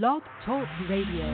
Blog 0.00 0.22
Talk 0.46 0.66
Radio. 0.88 1.28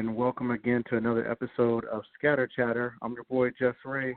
And 0.00 0.16
welcome 0.16 0.50
again 0.50 0.82
to 0.88 0.96
another 0.96 1.30
episode 1.30 1.84
of 1.84 2.00
Scatter 2.18 2.48
Chatter. 2.56 2.94
I'm 3.02 3.12
your 3.12 3.24
boy 3.24 3.50
Jess 3.50 3.74
Ray. 3.84 4.16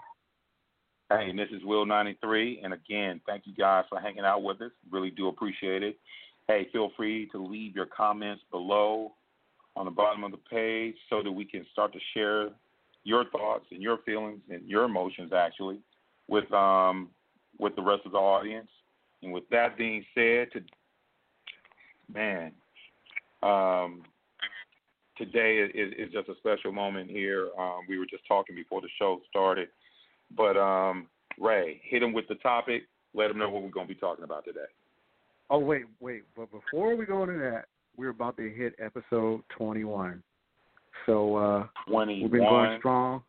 Hey, 1.09 1.29
and 1.29 1.37
this 1.37 1.49
is 1.51 1.61
Will93, 1.63 2.63
and 2.63 2.73
again, 2.73 3.19
thank 3.25 3.45
you 3.45 3.53
guys 3.53 3.83
for 3.89 3.99
hanging 3.99 4.23
out 4.23 4.43
with 4.43 4.61
us. 4.61 4.71
Really 4.89 5.09
do 5.09 5.27
appreciate 5.27 5.83
it. 5.83 5.97
Hey, 6.47 6.69
feel 6.71 6.91
free 6.95 7.27
to 7.33 7.37
leave 7.37 7.75
your 7.75 7.87
comments 7.87 8.41
below 8.49 9.11
on 9.75 9.83
the 9.83 9.91
bottom 9.91 10.23
of 10.23 10.31
the 10.31 10.37
page 10.37 10.95
so 11.09 11.21
that 11.21 11.29
we 11.29 11.43
can 11.43 11.65
start 11.73 11.91
to 11.91 11.99
share 12.13 12.47
your 13.03 13.25
thoughts 13.25 13.65
and 13.69 13.81
your 13.81 13.97
feelings 14.05 14.39
and 14.49 14.65
your 14.65 14.85
emotions 14.85 15.33
actually 15.35 15.79
with 16.29 16.49
um 16.53 17.09
with 17.59 17.75
the 17.75 17.81
rest 17.81 18.03
of 18.05 18.13
the 18.13 18.17
audience. 18.17 18.69
And 19.21 19.33
with 19.33 19.43
that 19.51 19.77
being 19.77 20.05
said, 20.15 20.47
to 20.53 20.61
man, 22.13 22.53
um, 23.41 24.03
today 25.17 25.57
is, 25.57 25.93
is 25.97 26.13
just 26.13 26.29
a 26.29 26.35
special 26.37 26.71
moment 26.71 27.09
here. 27.09 27.49
Um, 27.57 27.81
we 27.87 27.97
were 27.97 28.05
just 28.05 28.25
talking 28.27 28.55
before 28.55 28.81
the 28.81 28.89
show 28.99 29.19
started, 29.29 29.69
but 30.35 30.57
um, 30.57 31.07
Ray, 31.39 31.81
hit 31.83 32.03
him 32.03 32.13
with 32.13 32.27
the 32.27 32.35
topic. 32.35 32.83
Let 33.13 33.31
him 33.31 33.37
know 33.37 33.49
what 33.49 33.63
we're 33.63 33.69
going 33.69 33.87
to 33.87 33.93
be 33.93 33.99
talking 33.99 34.23
about 34.23 34.45
today. 34.45 34.65
Oh 35.49 35.59
wait, 35.59 35.83
wait, 35.99 36.23
but 36.35 36.49
before 36.51 36.95
we 36.95 37.05
go 37.05 37.23
into 37.23 37.37
that, 37.39 37.65
we're 37.95 38.09
about 38.09 38.37
to 38.37 38.49
hit 38.49 38.73
episode 38.83 39.41
21. 39.55 40.23
So 41.05 41.35
uh, 41.35 41.67
21. 41.87 42.21
we've 42.21 42.31
been 42.31 42.41
going 42.41 42.79
strong, 42.79 43.21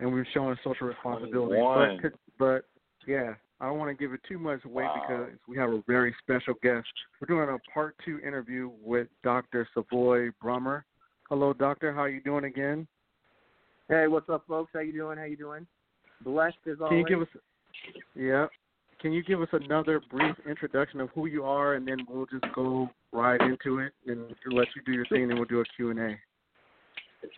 and 0.00 0.12
we've 0.12 0.24
shown 0.34 0.56
social 0.64 0.88
responsibility. 0.88 1.60
But, 2.00 2.12
but 2.38 2.64
yeah, 3.06 3.34
I 3.60 3.66
don't 3.66 3.78
want 3.78 3.90
to 3.90 4.00
give 4.00 4.12
it 4.12 4.20
too 4.28 4.38
much 4.38 4.64
away 4.64 4.84
Wow. 4.84 5.04
because 5.08 5.38
we 5.48 5.56
have 5.56 5.70
a 5.70 5.82
very 5.86 6.14
special 6.22 6.54
guest. 6.62 6.86
We're 7.20 7.26
doing 7.26 7.48
a 7.48 7.58
part 7.72 7.96
two 8.04 8.20
interview 8.20 8.70
with 8.80 9.08
Dr. 9.24 9.68
Savoy 9.74 10.30
Brummer. 10.42 10.84
Hello, 11.28 11.52
doctor. 11.52 11.92
How 11.92 12.02
are 12.02 12.08
you 12.08 12.20
doing 12.22 12.44
again? 12.44 12.86
Hey, 13.88 14.06
what's 14.06 14.28
up, 14.28 14.44
folks? 14.46 14.70
How 14.72 14.80
you 14.80 14.92
doing? 14.92 15.18
How 15.18 15.24
you 15.24 15.36
doing? 15.36 15.66
Blessed 16.22 16.56
as 16.70 16.76
always. 16.80 16.90
Can 16.90 16.98
you 16.98 17.06
give 17.06 17.22
us? 17.22 17.28
Yeah. 18.14 18.46
Can 19.00 19.12
you 19.12 19.22
give 19.22 19.40
us 19.40 19.48
another 19.52 20.00
brief 20.10 20.36
introduction 20.48 21.00
of 21.00 21.10
who 21.10 21.26
you 21.26 21.44
are, 21.44 21.74
and 21.74 21.86
then 21.86 21.98
we'll 22.08 22.26
just 22.26 22.44
go 22.54 22.90
right 23.12 23.40
into 23.40 23.78
it, 23.78 23.92
and 24.06 24.34
let 24.46 24.68
you 24.74 24.82
do 24.84 24.92
your 24.92 25.06
thing, 25.06 25.24
and 25.24 25.34
we'll 25.34 25.44
do 25.44 25.60
a 25.60 25.64
Q 25.76 25.90
and 25.90 25.98
A. 26.00 26.18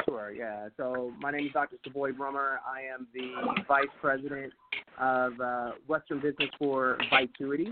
Sure, 0.04 0.30
yeah. 0.30 0.69
So 0.76 1.12
my 1.20 1.30
name 1.30 1.47
is 1.47 1.53
Dr. 1.53 1.76
Savoy 1.84 2.12
Brummer. 2.12 2.59
I 2.66 2.82
am 2.82 3.06
the 3.14 3.62
Vice 3.66 3.86
President 4.00 4.53
of 4.98 5.40
uh, 5.40 5.70
Western 5.86 6.20
Business 6.20 6.50
for 6.58 6.98
Vituity, 7.10 7.68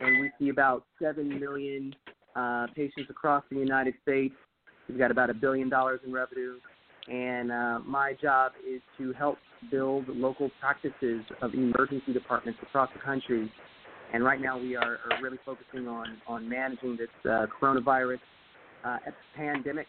and 0.00 0.20
we 0.20 0.30
see 0.38 0.48
about 0.50 0.84
7 1.02 1.40
million 1.40 1.94
uh, 2.34 2.66
patients 2.74 3.08
across 3.10 3.44
the 3.50 3.58
United 3.58 3.94
States. 4.02 4.34
We've 4.88 4.98
got 4.98 5.10
about 5.10 5.30
a 5.30 5.34
billion 5.34 5.68
dollars 5.68 6.00
in 6.06 6.12
revenue, 6.12 6.54
and 7.08 7.50
uh, 7.50 7.78
my 7.84 8.14
job 8.20 8.52
is 8.68 8.80
to 8.98 9.12
help 9.12 9.38
build 9.70 10.08
local 10.08 10.50
practices 10.60 11.22
of 11.42 11.54
emergency 11.54 12.12
departments 12.12 12.60
across 12.62 12.90
the 12.94 13.00
country. 13.00 13.50
And 14.12 14.24
right 14.24 14.40
now 14.40 14.58
we 14.58 14.76
are, 14.76 14.98
are 15.10 15.22
really 15.22 15.38
focusing 15.44 15.88
on, 15.88 16.18
on 16.28 16.48
managing 16.48 16.96
this 16.96 17.08
uh, 17.24 17.46
coronavirus 17.60 18.20
uh, 18.84 18.98
pandemic 19.34 19.86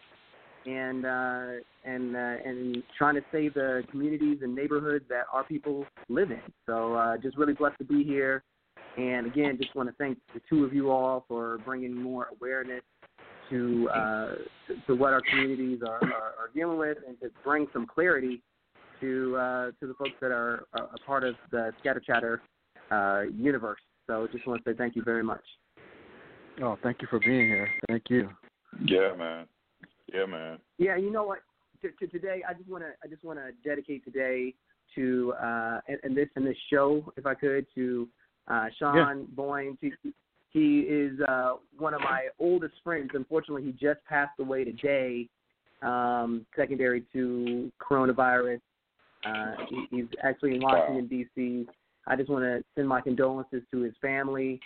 and 0.68 1.06
uh, 1.06 1.46
and 1.84 2.14
uh, 2.14 2.36
and 2.44 2.82
trying 2.96 3.14
to 3.14 3.22
save 3.32 3.54
the 3.54 3.82
communities 3.90 4.38
and 4.42 4.54
neighborhoods 4.54 5.04
that 5.08 5.24
our 5.32 5.44
people 5.44 5.86
live 6.08 6.30
in. 6.30 6.42
So 6.66 6.94
uh, 6.94 7.16
just 7.16 7.36
really 7.36 7.54
blessed 7.54 7.78
to 7.78 7.84
be 7.84 8.04
here, 8.04 8.42
and 8.96 9.26
again, 9.26 9.56
just 9.60 9.74
want 9.74 9.88
to 9.88 9.94
thank 9.96 10.18
the 10.34 10.40
two 10.48 10.64
of 10.64 10.74
you 10.74 10.90
all 10.90 11.24
for 11.26 11.58
bringing 11.64 11.94
more 11.94 12.28
awareness 12.36 12.82
to 13.50 13.88
uh, 13.94 14.34
to, 14.66 14.76
to 14.86 14.94
what 14.94 15.12
our 15.12 15.22
communities 15.30 15.80
are, 15.86 16.02
are, 16.02 16.34
are 16.38 16.50
dealing 16.54 16.78
with, 16.78 16.98
and 17.06 17.18
to 17.20 17.30
bring 17.42 17.66
some 17.72 17.86
clarity 17.86 18.42
to 19.00 19.36
uh, 19.36 19.66
to 19.80 19.86
the 19.86 19.94
folks 19.94 20.16
that 20.20 20.30
are 20.30 20.64
a 20.74 20.80
a 20.80 20.98
part 21.06 21.24
of 21.24 21.34
the 21.50 21.72
Scatter 21.80 22.00
Chatter 22.00 22.42
uh, 22.90 23.22
universe. 23.34 23.80
So 24.06 24.26
just 24.32 24.46
want 24.46 24.62
to 24.64 24.70
say 24.70 24.76
thank 24.76 24.96
you 24.96 25.02
very 25.02 25.22
much. 25.22 25.44
Oh, 26.60 26.76
thank 26.82 27.00
you 27.00 27.08
for 27.08 27.20
being 27.20 27.46
here. 27.46 27.68
Thank 27.86 28.04
you. 28.10 28.28
Yeah, 28.84 29.14
man. 29.16 29.46
Yeah, 30.12 30.26
man. 30.26 30.58
Yeah, 30.78 30.96
you 30.96 31.10
know 31.10 31.24
what? 31.24 31.40
To, 31.82 31.90
to 31.90 32.06
today, 32.08 32.42
I 32.48 32.54
just 32.54 32.68
want 32.68 32.82
to 32.84 32.90
I 33.04 33.08
just 33.08 33.24
want 33.24 33.38
to 33.38 33.52
dedicate 33.68 34.04
today 34.04 34.54
to 34.94 35.34
uh, 35.40 35.80
and, 35.88 35.98
and 36.02 36.16
this 36.16 36.28
and 36.36 36.46
this 36.46 36.56
show, 36.72 37.12
if 37.16 37.26
I 37.26 37.34
could, 37.34 37.66
to 37.74 38.08
uh, 38.48 38.66
Sean 38.78 39.26
Boyne. 39.32 39.76
He, 39.80 39.92
he 40.50 40.80
is 40.80 41.20
uh, 41.28 41.54
one 41.76 41.94
of 41.94 42.00
my 42.00 42.28
oldest 42.38 42.74
friends. 42.82 43.10
Unfortunately, 43.14 43.62
he 43.62 43.72
just 43.72 44.04
passed 44.08 44.38
away 44.40 44.64
today, 44.64 45.28
um, 45.82 46.46
secondary 46.56 47.04
to 47.12 47.70
coronavirus. 47.80 48.60
Uh, 49.24 49.54
he, 49.68 49.86
he's 49.90 50.06
actually 50.22 50.54
in 50.54 50.60
Washington 50.60 51.06
D.C. 51.06 51.66
I 52.06 52.16
just 52.16 52.30
want 52.30 52.44
to 52.44 52.64
send 52.74 52.88
my 52.88 53.00
condolences 53.00 53.62
to 53.72 53.82
his 53.82 53.92
family 54.00 54.60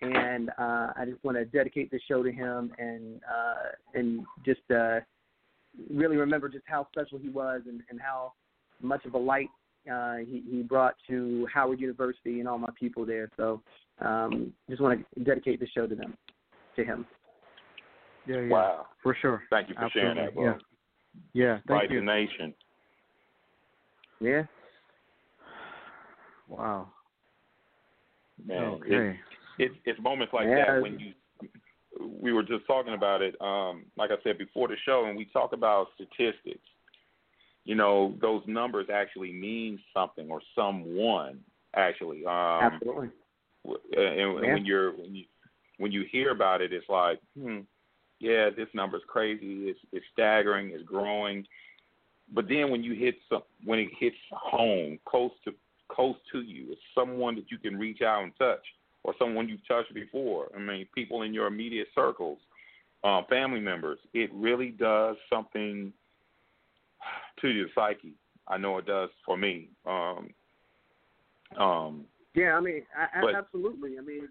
and 0.00 0.50
uh, 0.58 0.92
I 0.96 1.04
just 1.06 1.22
want 1.24 1.36
to 1.36 1.44
dedicate 1.44 1.90
this 1.90 2.02
show 2.08 2.22
to 2.22 2.30
him 2.30 2.72
and 2.78 3.20
uh, 3.22 3.98
and 3.98 4.24
just 4.44 4.60
uh, 4.70 5.00
really 5.92 6.16
remember 6.16 6.48
just 6.48 6.64
how 6.66 6.86
special 6.92 7.18
he 7.18 7.28
was 7.28 7.62
and, 7.66 7.82
and 7.90 8.00
how 8.00 8.32
much 8.80 9.04
of 9.04 9.14
a 9.14 9.18
light 9.18 9.48
uh, 9.92 10.16
he, 10.16 10.42
he 10.50 10.62
brought 10.62 10.94
to 11.08 11.46
Howard 11.52 11.80
University 11.80 12.40
and 12.40 12.48
all 12.48 12.58
my 12.58 12.70
people 12.78 13.04
there. 13.04 13.30
So 13.36 13.62
um, 14.00 14.52
just 14.68 14.80
want 14.80 15.04
to 15.14 15.24
dedicate 15.24 15.60
this 15.60 15.70
show 15.74 15.86
to 15.86 15.94
them, 15.94 16.16
to 16.76 16.84
him. 16.84 17.06
Yeah, 18.26 18.40
yeah. 18.42 18.48
Wow. 18.48 18.86
For 19.02 19.16
sure. 19.20 19.42
Thank 19.50 19.70
you 19.70 19.74
for 19.74 19.88
sharing 19.92 20.16
that, 20.16 20.34
bro. 20.34 20.44
Yeah. 20.44 20.54
Yeah. 21.32 21.58
Thank 21.66 21.80
Fight 21.80 21.90
you. 21.90 22.00
the 22.00 22.06
nation. 22.06 22.54
Yeah. 24.20 24.42
Wow. 26.48 26.88
Man, 28.44 28.62
Okay. 28.62 29.18
It's 29.58 29.74
it's 29.84 30.00
moments 30.00 30.32
like 30.32 30.46
Yeah. 30.48 30.64
that 30.72 30.82
when 30.82 30.98
you 30.98 31.12
we 32.00 32.32
were 32.32 32.42
just 32.42 32.66
talking 32.66 32.94
about 32.94 33.22
it 33.22 33.34
um 33.40 33.84
like 33.96 34.10
i 34.10 34.16
said 34.22 34.38
before 34.38 34.68
the 34.68 34.76
show 34.84 35.06
and 35.06 35.16
we 35.16 35.24
talk 35.26 35.52
about 35.52 35.88
statistics 35.94 36.66
you 37.64 37.74
know 37.74 38.14
those 38.20 38.42
numbers 38.46 38.86
actually 38.92 39.32
mean 39.32 39.78
something 39.92 40.30
or 40.30 40.40
someone 40.54 41.40
actually 41.74 42.24
um 42.24 42.72
Absolutely. 42.72 43.08
and, 43.64 44.20
and 44.20 44.44
Yeah. 44.44 44.52
when 44.54 44.64
you're 44.64 44.92
when 44.92 45.14
you 45.14 45.24
when 45.78 45.92
you 45.92 46.04
hear 46.10 46.30
about 46.30 46.60
it 46.60 46.72
it's 46.72 46.88
like 46.88 47.20
hmm 47.36 47.60
yeah 48.20 48.50
this 48.50 48.68
number's 48.74 49.02
crazy 49.06 49.68
it's 49.68 49.80
it's 49.92 50.06
staggering 50.12 50.70
it's 50.70 50.84
growing 50.84 51.46
but 52.32 52.46
then 52.48 52.70
when 52.70 52.82
you 52.84 52.94
hit 52.94 53.16
some 53.28 53.42
when 53.64 53.78
it 53.78 53.88
hits 53.98 54.16
home 54.30 54.98
close 55.04 55.32
to 55.44 55.52
close 55.88 56.16
to 56.30 56.42
you 56.42 56.66
it's 56.70 56.80
someone 56.94 57.34
that 57.34 57.50
you 57.50 57.58
can 57.58 57.76
reach 57.78 58.02
out 58.02 58.22
and 58.22 58.32
touch 58.38 58.64
or 59.04 59.14
someone 59.18 59.48
you've 59.48 59.66
touched 59.66 59.94
before. 59.94 60.48
I 60.54 60.58
mean, 60.58 60.86
people 60.94 61.22
in 61.22 61.32
your 61.32 61.46
immediate 61.46 61.88
circles, 61.94 62.38
um, 63.04 63.24
family 63.28 63.60
members. 63.60 63.98
It 64.12 64.30
really 64.34 64.70
does 64.70 65.16
something 65.30 65.92
to 67.40 67.48
your 67.48 67.68
psyche. 67.74 68.14
I 68.48 68.56
know 68.56 68.78
it 68.78 68.86
does 68.86 69.10
for 69.24 69.36
me. 69.36 69.68
Um, 69.86 70.30
um, 71.58 72.04
Yeah, 72.34 72.56
I 72.56 72.60
mean, 72.60 72.82
I, 72.96 73.20
But- 73.22 73.34
absolutely. 73.34 73.98
I 73.98 74.00
mean, 74.02 74.28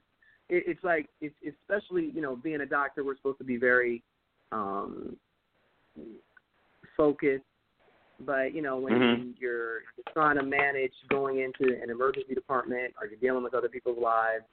it, 0.49 0.63
it's 0.67 0.83
like 0.83 1.09
it's 1.21 1.35
especially 1.45 2.11
you 2.13 2.21
know 2.21 2.35
being 2.35 2.61
a 2.61 2.65
doctor, 2.65 3.03
we're 3.03 3.17
supposed 3.17 3.37
to 3.39 3.43
be 3.43 3.57
very 3.57 4.01
um, 4.51 5.17
focused. 6.95 7.43
But 8.19 8.53
you 8.53 8.61
know 8.61 8.77
when 8.77 8.93
Mhm. 8.93 9.33
you're 9.39 9.81
trying 10.13 10.37
to 10.37 10.43
manage 10.43 10.93
going 11.09 11.39
into 11.39 11.79
an 11.81 11.89
emergency 11.89 12.33
department 12.33 12.93
or 12.99 13.07
you're 13.07 13.19
dealing 13.19 13.43
with 13.43 13.53
other 13.53 13.69
people's 13.69 13.99
lives, 13.99 14.45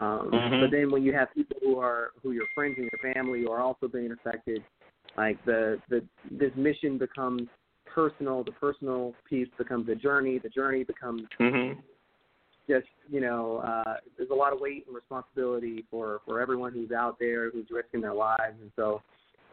um, 0.00 0.30
Mhm. 0.30 0.60
but 0.60 0.70
then 0.70 0.90
when 0.90 1.02
you 1.02 1.12
have 1.12 1.32
people 1.34 1.58
who 1.60 1.78
are 1.78 2.12
who 2.22 2.32
your 2.32 2.46
friends 2.54 2.76
and 2.78 2.88
your 2.92 3.14
family 3.14 3.42
who 3.42 3.50
are 3.50 3.60
also 3.60 3.88
being 3.88 4.12
affected, 4.12 4.62
like 5.16 5.42
the 5.44 5.80
the 5.88 6.04
this 6.30 6.54
mission 6.56 6.98
becomes 6.98 7.48
personal. 7.86 8.44
The 8.44 8.52
personal 8.52 9.14
piece 9.28 9.48
becomes 9.58 9.88
a 9.88 9.94
journey. 9.94 10.38
The 10.38 10.50
journey 10.50 10.84
becomes 10.84 11.22
Mhm. 11.38 11.82
just 12.68 12.86
you 13.08 13.20
know 13.20 13.58
uh, 13.58 13.96
there's 14.16 14.30
a 14.30 14.34
lot 14.34 14.52
of 14.52 14.60
weight 14.60 14.86
and 14.86 14.94
responsibility 14.94 15.84
for 15.90 16.20
for 16.24 16.40
everyone 16.40 16.72
who's 16.72 16.92
out 16.92 17.18
there 17.18 17.50
who's 17.50 17.70
risking 17.70 18.00
their 18.00 18.14
lives, 18.14 18.60
and 18.60 18.70
so 18.76 19.02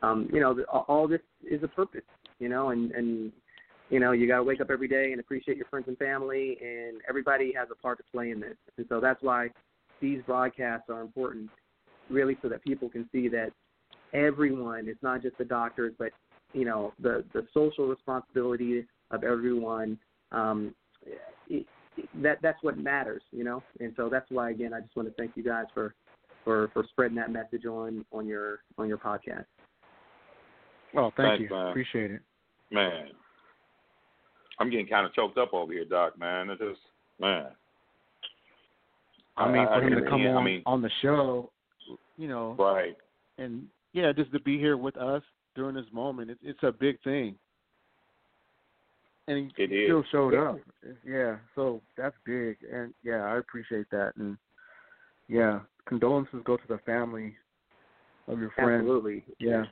um, 0.04 0.30
you 0.32 0.40
know 0.40 0.54
the, 0.54 0.66
all 0.66 1.08
this 1.08 1.22
is 1.44 1.64
a 1.64 1.68
purpose, 1.68 2.02
you 2.40 2.50
know, 2.50 2.70
and 2.70 2.92
and 2.92 3.32
you 3.90 4.00
know 4.00 4.12
you 4.12 4.28
got 4.28 4.38
to 4.38 4.44
wake 4.44 4.62
up 4.62 4.70
every 4.70 4.88
day 4.88 5.12
and 5.12 5.20
appreciate 5.20 5.58
your 5.58 5.68
friends 5.68 5.88
and 5.88 5.98
family, 5.98 6.58
and 6.62 7.02
everybody 7.10 7.52
has 7.54 7.68
a 7.72 7.76
part 7.76 7.98
to 7.98 8.04
play 8.12 8.32
in 8.32 8.40
this, 8.40 8.58
and 8.78 8.86
so 8.90 9.00
that's 9.00 9.24
why 9.24 9.50
these 10.02 10.22
broadcasts 10.26 10.90
are 10.90 11.02
important, 11.02 11.50
really, 12.10 12.38
so 12.42 12.50
that 12.50 12.64
people 12.64 12.90
can 12.90 13.08
see 13.12 13.28
that 13.30 13.52
everyone, 14.14 14.88
it's 14.88 15.02
not 15.04 15.22
just 15.22 15.38
the 15.38 15.46
doctors, 15.46 15.94
but 15.98 16.12
you 16.54 16.66
know 16.66 16.94
the 17.00 17.24
the 17.34 17.46
social 17.54 17.88
responsibility 17.88 18.86
of 19.12 19.24
everyone. 19.24 19.98
Um, 20.32 20.74
it, 21.50 21.66
that 22.22 22.40
that's 22.42 22.62
what 22.62 22.78
matters, 22.78 23.22
you 23.32 23.44
know. 23.44 23.62
And 23.80 23.94
so 23.96 24.10
that's 24.10 24.30
why 24.30 24.52
again 24.52 24.74
I 24.74 24.82
just 24.82 24.96
want 24.96 25.08
to 25.08 25.14
thank 25.16 25.32
you 25.36 25.44
guys 25.44 25.66
for 25.74 25.94
for 26.44 26.70
for 26.74 26.86
spreading 26.92 27.18
that 27.18 27.32
message 27.32 27.66
on 27.66 28.06
on 28.12 28.26
your 28.26 28.60
on 28.78 28.88
your 28.88 28.98
podcast. 28.98 29.46
Well, 30.94 31.14
thank 31.18 31.40
Thanks, 31.40 31.44
you. 31.44 31.56
man. 31.56 31.68
Appreciate 31.68 32.12
it. 32.12 32.22
Man, 32.72 33.08
I'm 34.60 34.70
getting 34.70 34.88
kind 34.88 35.06
of 35.06 35.14
choked 35.14 35.38
up 35.38 35.54
over 35.54 35.72
here, 35.74 35.86
Doc. 35.86 36.18
Man, 36.18 36.50
it's 36.50 36.62
just 36.62 36.80
man. 37.20 37.48
I 39.38 39.52
mean, 39.52 39.68
for 39.68 39.82
him 39.82 39.92
to 39.96 40.02
can- 40.02 40.10
come 40.10 40.22
I 40.22 40.30
on 40.30 40.44
mean, 40.46 40.64
on 40.66 40.82
the 40.82 40.90
show, 41.02 41.52
you 42.18 42.28
know, 42.28 42.56
right. 42.58 42.96
and 43.38 43.68
yeah, 43.94 44.12
just 44.12 44.32
to 44.34 44.40
be 44.40 44.58
here 44.58 44.78
with 44.78 44.98
us 44.98 45.24
during 45.56 45.76
this 45.76 45.92
moment, 45.92 46.32
it's 46.32 46.42
it's 46.44 46.64
a 46.64 46.72
big 46.72 47.02
thing. 47.02 47.38
And 49.28 49.52
he 49.56 49.64
It 49.64 49.72
is. 49.72 49.88
still 49.88 50.04
showed 50.12 50.36
up. 50.36 50.60
Yeah, 51.04 51.38
so 51.56 51.82
that's 51.98 52.16
big, 52.26 52.58
and 52.72 52.94
yeah, 53.04 53.24
I 53.26 53.38
appreciate 53.38 53.90
that, 53.92 54.14
and 54.18 54.38
yeah, 55.28 55.62
condolences 55.88 56.42
go 56.46 56.58
to 56.58 56.68
the 56.68 56.78
family 56.86 57.36
of 58.28 58.40
your 58.40 58.52
friend. 58.52 58.82
Absolutely. 58.82 59.24
Yeah, 59.40 59.66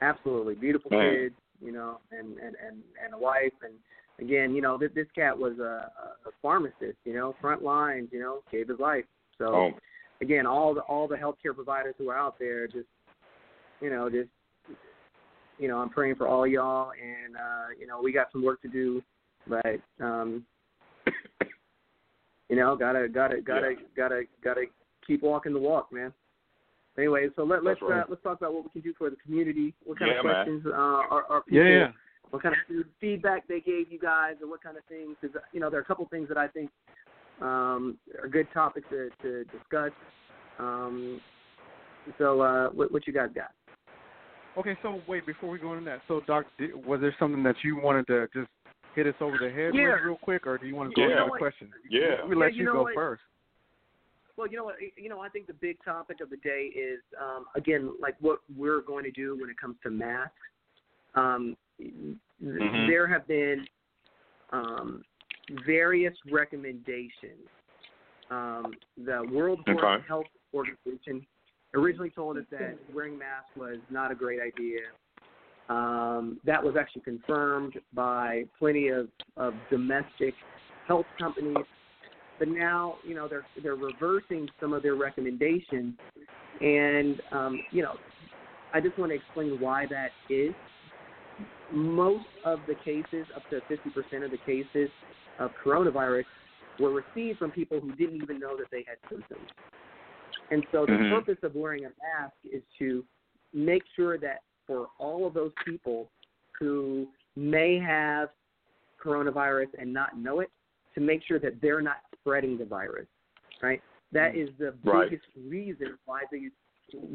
Absolutely. 0.00 0.54
Beautiful 0.54 0.90
Man. 0.90 1.14
kids, 1.14 1.34
you 1.60 1.72
know, 1.72 1.98
and 2.12 2.38
and 2.38 2.54
and 2.64 2.82
and 3.02 3.14
a 3.14 3.18
wife 3.18 3.52
and 3.62 3.74
again, 4.20 4.54
you 4.54 4.62
know, 4.62 4.78
this 4.78 4.90
this 4.94 5.06
cat 5.14 5.36
was 5.36 5.58
a, 5.58 5.90
a 6.26 6.30
pharmacist, 6.42 6.98
you 7.04 7.14
know, 7.14 7.34
front 7.40 7.62
lines, 7.62 8.08
you 8.12 8.20
know, 8.20 8.40
gave 8.50 8.68
his 8.68 8.78
life. 8.78 9.04
So 9.38 9.54
Oh, 9.54 9.70
again, 10.20 10.46
all 10.46 10.74
the 10.74 10.80
all 10.82 11.06
the 11.08 11.16
healthcare 11.16 11.54
providers 11.54 11.94
who 11.98 12.08
are 12.08 12.18
out 12.18 12.38
there 12.38 12.66
just 12.66 12.88
you 13.80 13.90
know, 13.90 14.08
just 14.08 14.30
you 15.58 15.68
know, 15.68 15.78
I'm 15.78 15.90
praying 15.90 16.16
for 16.16 16.28
all 16.28 16.46
y'all 16.46 16.92
and 16.92 17.36
uh, 17.36 17.68
you 17.78 17.86
know, 17.86 18.00
we 18.02 18.12
got 18.12 18.32
some 18.32 18.44
work 18.44 18.62
to 18.62 18.68
do, 18.68 19.02
but 19.46 19.80
um 20.00 20.44
you 22.48 22.56
know, 22.56 22.76
gotta 22.76 23.08
gotta 23.08 23.40
gotta 23.40 23.72
Yeah. 23.72 23.86
gotta 23.96 24.22
gotta 24.42 24.64
keep 25.06 25.22
walking 25.22 25.52
the 25.52 25.60
walk, 25.60 25.92
man. 25.92 26.12
Anyway, 26.98 27.28
so 27.36 27.44
let, 27.44 27.62
let's 27.62 27.80
right. 27.82 28.00
uh, 28.00 28.04
let's 28.08 28.22
talk 28.22 28.38
about 28.38 28.54
what 28.54 28.64
we 28.64 28.70
can 28.70 28.80
do 28.80 28.94
for 28.96 29.10
the 29.10 29.16
community. 29.16 29.74
What 29.84 29.98
kind 29.98 30.10
Yeah, 30.10 30.20
of 30.20 30.24
man. 30.24 30.34
questions 30.34 30.66
uh, 30.66 30.70
are, 30.70 31.24
are 31.28 31.42
people? 31.42 31.66
yeah, 31.66 31.68
yeah. 31.68 31.88
What 32.30 32.42
kind 32.42 32.54
of 32.54 32.84
feedback 33.00 33.46
they 33.46 33.60
gave 33.60 33.90
you 33.90 33.98
guys, 33.98 34.34
and 34.40 34.50
what 34.50 34.62
kind 34.62 34.76
of 34.76 34.84
things? 34.84 35.16
Because 35.20 35.36
you 35.52 35.60
know, 35.60 35.70
there 35.70 35.78
are 35.78 35.82
a 35.82 35.86
couple 35.86 36.06
things 36.10 36.28
that 36.28 36.36
I 36.36 36.48
think 36.48 36.70
um, 37.40 37.98
are 38.20 38.28
good 38.28 38.48
topics 38.52 38.86
to, 38.90 39.10
to 39.22 39.44
discuss. 39.44 39.92
Um, 40.58 41.20
so, 42.18 42.40
uh, 42.40 42.68
what, 42.70 42.92
what 42.92 43.06
you 43.06 43.12
guys 43.12 43.28
got? 43.34 43.52
Okay, 44.58 44.76
so 44.82 45.00
wait 45.06 45.26
before 45.26 45.50
we 45.50 45.58
go 45.58 45.72
into 45.72 45.84
that. 45.84 46.00
So, 46.08 46.22
Doc, 46.26 46.46
did, 46.58 46.74
was 46.86 47.00
there 47.00 47.14
something 47.18 47.42
that 47.42 47.56
you 47.62 47.76
wanted 47.76 48.06
to 48.06 48.26
just 48.32 48.48
hit 48.94 49.06
us 49.06 49.14
over 49.20 49.36
the 49.38 49.50
head 49.50 49.74
Yeah. 49.74 49.92
with 49.92 50.00
real 50.04 50.16
quick, 50.16 50.46
or 50.46 50.56
do 50.56 50.66
you 50.66 50.74
want 50.74 50.90
to 50.90 50.94
go 50.94 51.08
Yeah. 51.08 51.20
into 51.20 51.32
the 51.32 51.38
question? 51.38 51.72
Yeah. 51.88 52.24
we 52.24 52.34
let 52.34 52.52
Yeah, 52.54 52.56
you 52.56 52.58
you, 52.60 52.64
know 52.64 52.72
go 52.72 52.82
what? 52.84 52.94
first. 52.94 53.22
Well, 54.36 54.46
you 54.46 54.56
know 54.56 54.64
what? 54.64 54.76
You 54.96 55.08
know, 55.08 55.20
I 55.20 55.28
think 55.28 55.46
the 55.46 55.54
big 55.54 55.82
topic 55.84 56.20
of 56.20 56.30
the 56.30 56.36
day 56.38 56.70
is 56.74 57.00
um, 57.20 57.46
again 57.54 57.92
like 58.00 58.16
what 58.20 58.40
we're 58.54 58.82
going 58.82 59.04
to 59.04 59.10
do 59.10 59.38
when 59.38 59.50
it 59.50 59.58
comes 59.58 59.76
to 59.82 59.90
masks. 59.90 60.34
Um, 61.14 61.56
Mhm. 61.80 62.86
There 62.88 63.06
have 63.06 63.26
been 63.26 63.66
um, 64.52 65.04
various 65.64 66.14
recommendations. 66.30 67.48
Um, 68.30 68.74
the 68.96 69.24
World 69.30 69.60
Okay. 69.68 70.04
Health 70.06 70.26
Organization 70.54 71.26
originally 71.74 72.10
told 72.10 72.38
us 72.38 72.44
that 72.50 72.76
wearing 72.92 73.18
masks 73.18 73.54
was 73.56 73.78
not 73.90 74.10
a 74.10 74.14
great 74.14 74.40
idea. 74.40 74.80
Um, 75.68 76.40
that 76.44 76.62
was 76.62 76.76
actually 76.76 77.02
confirmed 77.02 77.80
by 77.92 78.44
plenty 78.58 78.88
of, 78.88 79.08
of 79.36 79.54
domestic 79.70 80.34
health 80.86 81.06
companies 81.18 81.64
but 82.38 82.48
now 82.48 82.96
you 83.04 83.14
know 83.14 83.28
they're 83.28 83.46
they're 83.62 83.74
reversing 83.74 84.48
some 84.60 84.72
of 84.72 84.82
their 84.82 84.94
recommendations, 84.94 85.94
and 86.60 87.20
um, 87.32 87.60
you 87.70 87.82
know 87.82 87.94
I 88.74 88.80
just 88.80 88.98
want 88.98 89.10
to 89.12 89.16
explain 89.16 89.60
why 89.60 89.86
that 89.86 90.10
is. 90.28 90.52
Most 91.72 92.26
of 92.44 92.60
the 92.66 92.74
cases, 92.74 93.26
up 93.34 93.48
to 93.50 93.60
50% 93.62 94.24
of 94.24 94.30
the 94.30 94.38
cases 94.38 94.88
of 95.38 95.50
coronavirus, 95.64 96.24
were 96.78 96.90
received 96.90 97.38
from 97.38 97.50
people 97.50 97.80
who 97.80 97.92
didn't 97.92 98.22
even 98.22 98.38
know 98.38 98.56
that 98.56 98.70
they 98.70 98.84
had 98.86 98.98
symptoms. 99.08 99.48
And 100.50 100.64
so 100.70 100.86
the 100.86 100.92
Mhm. 100.92 101.10
purpose 101.10 101.42
of 101.42 101.54
wearing 101.56 101.84
a 101.86 101.92
mask 102.00 102.36
is 102.44 102.62
to 102.78 103.04
make 103.52 103.84
sure 103.96 104.18
that 104.18 104.42
for 104.66 104.90
all 104.98 105.26
of 105.26 105.34
those 105.34 105.52
people 105.64 106.10
who 106.58 107.12
may 107.34 107.78
have 107.78 108.30
coronavirus 108.98 109.74
and 109.78 109.92
not 109.92 110.16
know 110.16 110.40
it, 110.40 110.50
to 110.94 111.00
make 111.00 111.22
sure 111.22 111.38
that 111.38 111.60
they're 111.60 111.82
not 111.82 112.02
spreading 112.12 112.56
the 112.56 112.64
virus, 112.64 113.06
right? 113.60 113.82
That 114.12 114.34
is 114.34 114.56
the 114.56 114.72
Right. 114.84 115.10
biggest 115.10 115.28
reason 115.36 115.98
why 116.04 116.24
these 116.30 116.52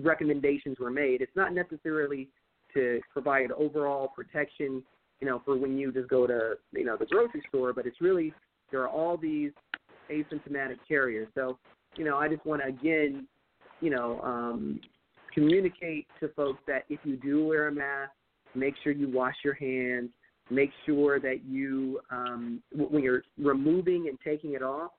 recommendations 0.01 0.79
were 0.79 0.91
made. 0.91 1.21
It's 1.21 1.35
not 1.35 1.53
necessarily 1.53 2.29
to 2.73 2.99
provide 3.11 3.51
overall 3.51 4.09
protection, 4.09 4.83
you 5.19 5.27
know, 5.27 5.41
for 5.45 5.57
when 5.57 5.77
you 5.77 5.91
just 5.91 6.09
go 6.09 6.27
to, 6.27 6.55
you 6.73 6.85
know, 6.85 6.97
the 6.97 7.05
grocery 7.05 7.43
store, 7.49 7.73
but 7.73 7.85
it's 7.85 8.01
really 8.01 8.33
there 8.71 8.81
are 8.81 8.89
all 8.89 9.17
these 9.17 9.51
asymptomatic 10.09 10.77
carriers. 10.87 11.27
So, 11.35 11.57
you 11.95 12.05
know, 12.05 12.17
I 12.17 12.27
just 12.27 12.45
want 12.45 12.61
to 12.61 12.67
again, 12.67 13.27
you 13.81 13.89
know, 13.89 14.19
um, 14.21 14.79
communicate 15.33 16.07
to 16.19 16.29
folks 16.29 16.59
that 16.67 16.83
if 16.89 16.99
you 17.03 17.17
do 17.17 17.45
wear 17.45 17.67
a 17.67 17.71
mask, 17.71 18.11
make 18.55 18.75
sure 18.83 18.91
you 18.91 19.09
wash 19.09 19.35
your 19.43 19.53
hands. 19.53 20.09
Make 20.49 20.71
sure 20.85 21.19
that 21.21 21.45
you, 21.47 22.01
um, 22.09 22.61
when 22.73 23.01
you're 23.03 23.23
removing 23.37 24.07
and 24.09 24.17
taking 24.21 24.53
it 24.53 24.61
off, 24.61 24.91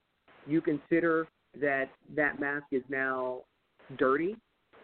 you 0.46 0.62
consider 0.62 1.28
that 1.60 1.90
that 2.16 2.40
mask 2.40 2.64
is 2.72 2.82
now 2.88 3.40
dirty 3.98 4.36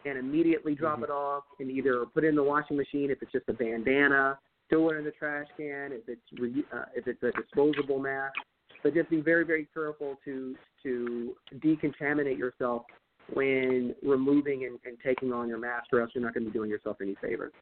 and 0.08 0.18
immediately 0.18 0.74
drop 0.74 1.02
it 1.02 1.10
off 1.10 1.44
and 1.60 1.70
either 1.70 2.04
put 2.06 2.24
it 2.24 2.28
in 2.28 2.34
the 2.34 2.42
washing 2.42 2.76
machine 2.76 3.10
if 3.10 3.22
it's 3.22 3.32
just 3.32 3.48
a 3.48 3.52
bandana, 3.52 4.38
throw 4.68 4.90
it 4.90 4.96
in 4.96 5.04
the 5.04 5.10
trash 5.12 5.46
can 5.56 5.92
if 5.92 6.08
it's 6.08 6.40
re- 6.40 6.64
uh, 6.72 6.84
if 6.94 7.06
it's 7.06 7.22
a 7.22 7.32
disposable 7.40 7.98
mask. 7.98 8.34
But 8.82 8.94
just 8.94 9.10
be 9.10 9.20
very 9.20 9.44
very 9.44 9.66
careful 9.74 10.16
to 10.24 10.54
to 10.82 11.34
decontaminate 11.56 12.38
yourself 12.38 12.82
when 13.34 13.94
removing 14.02 14.64
and, 14.64 14.78
and 14.84 14.96
taking 15.04 15.32
on 15.32 15.48
your 15.48 15.58
mask, 15.58 15.86
or 15.92 16.00
else 16.00 16.10
you're 16.14 16.24
not 16.24 16.34
going 16.34 16.44
to 16.44 16.50
be 16.50 16.56
doing 16.56 16.70
yourself 16.70 16.96
any 17.02 17.14
favors. 17.20 17.52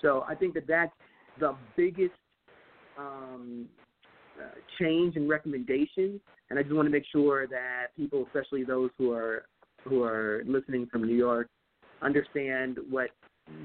So 0.00 0.24
I 0.26 0.34
think 0.34 0.54
that 0.54 0.66
that's 0.66 0.92
the 1.38 1.54
biggest 1.76 2.14
um, 2.98 3.66
uh, 4.40 4.48
change 4.78 5.16
in 5.16 5.28
recommendations, 5.28 6.20
and 6.48 6.58
I 6.58 6.62
just 6.62 6.74
want 6.74 6.86
to 6.86 6.90
make 6.90 7.04
sure 7.12 7.46
that 7.48 7.88
people, 7.96 8.24
especially 8.26 8.64
those 8.64 8.90
who 8.98 9.12
are 9.12 9.44
who 9.84 10.02
are 10.02 10.42
listening 10.46 10.86
from 10.90 11.04
New 11.04 11.16
York, 11.16 11.48
understand 12.02 12.78
what 12.88 13.10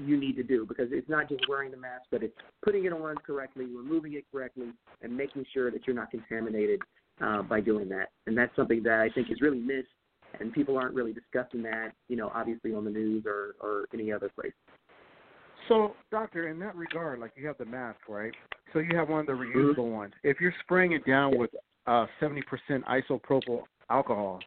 you 0.04 0.16
need 0.16 0.36
to 0.36 0.42
do 0.42 0.66
because 0.66 0.88
it's 0.90 1.08
not 1.08 1.28
just 1.28 1.42
wearing 1.48 1.70
the 1.70 1.76
mask, 1.76 2.04
but 2.10 2.22
it's 2.22 2.36
putting 2.64 2.84
it 2.84 2.92
on 2.92 3.16
correctly, 3.18 3.66
removing 3.66 4.14
it 4.14 4.24
correctly, 4.32 4.68
and 5.02 5.16
making 5.16 5.44
sure 5.52 5.70
that 5.70 5.86
you're 5.86 5.96
not 5.96 6.10
contaminated 6.10 6.80
uh, 7.20 7.42
by 7.42 7.60
doing 7.60 7.88
that. 7.88 8.08
And 8.26 8.36
that's 8.36 8.54
something 8.56 8.82
that 8.82 9.00
I 9.00 9.08
think 9.10 9.30
is 9.30 9.40
really 9.40 9.60
missed, 9.60 9.88
and 10.40 10.52
people 10.52 10.76
aren't 10.76 10.94
really 10.94 11.12
discussing 11.12 11.62
that, 11.62 11.92
you 12.08 12.16
know, 12.16 12.30
obviously 12.34 12.74
on 12.74 12.84
the 12.84 12.90
news 12.90 13.24
or 13.26 13.54
or 13.60 13.86
any 13.94 14.12
other 14.12 14.28
place. 14.28 14.52
So, 15.68 15.94
doctor, 16.10 16.48
in 16.48 16.58
that 16.60 16.76
regard, 16.76 17.18
like 17.18 17.32
you 17.36 17.46
have 17.46 17.58
the 17.58 17.64
mask, 17.64 18.00
right? 18.08 18.32
So 18.72 18.78
you 18.80 18.96
have 18.96 19.08
one 19.08 19.20
of 19.20 19.26
the 19.26 19.32
Mm-hmm. 19.32 19.80
reusable 19.80 19.90
ones. 19.92 20.12
If 20.22 20.40
you're 20.40 20.54
spraying 20.62 20.92
it 20.92 21.04
down 21.06 21.36
with 21.36 21.50
uh, 21.86 22.06
70% 22.20 22.42
isopropyl 22.84 23.62
alcohol, 23.90 24.40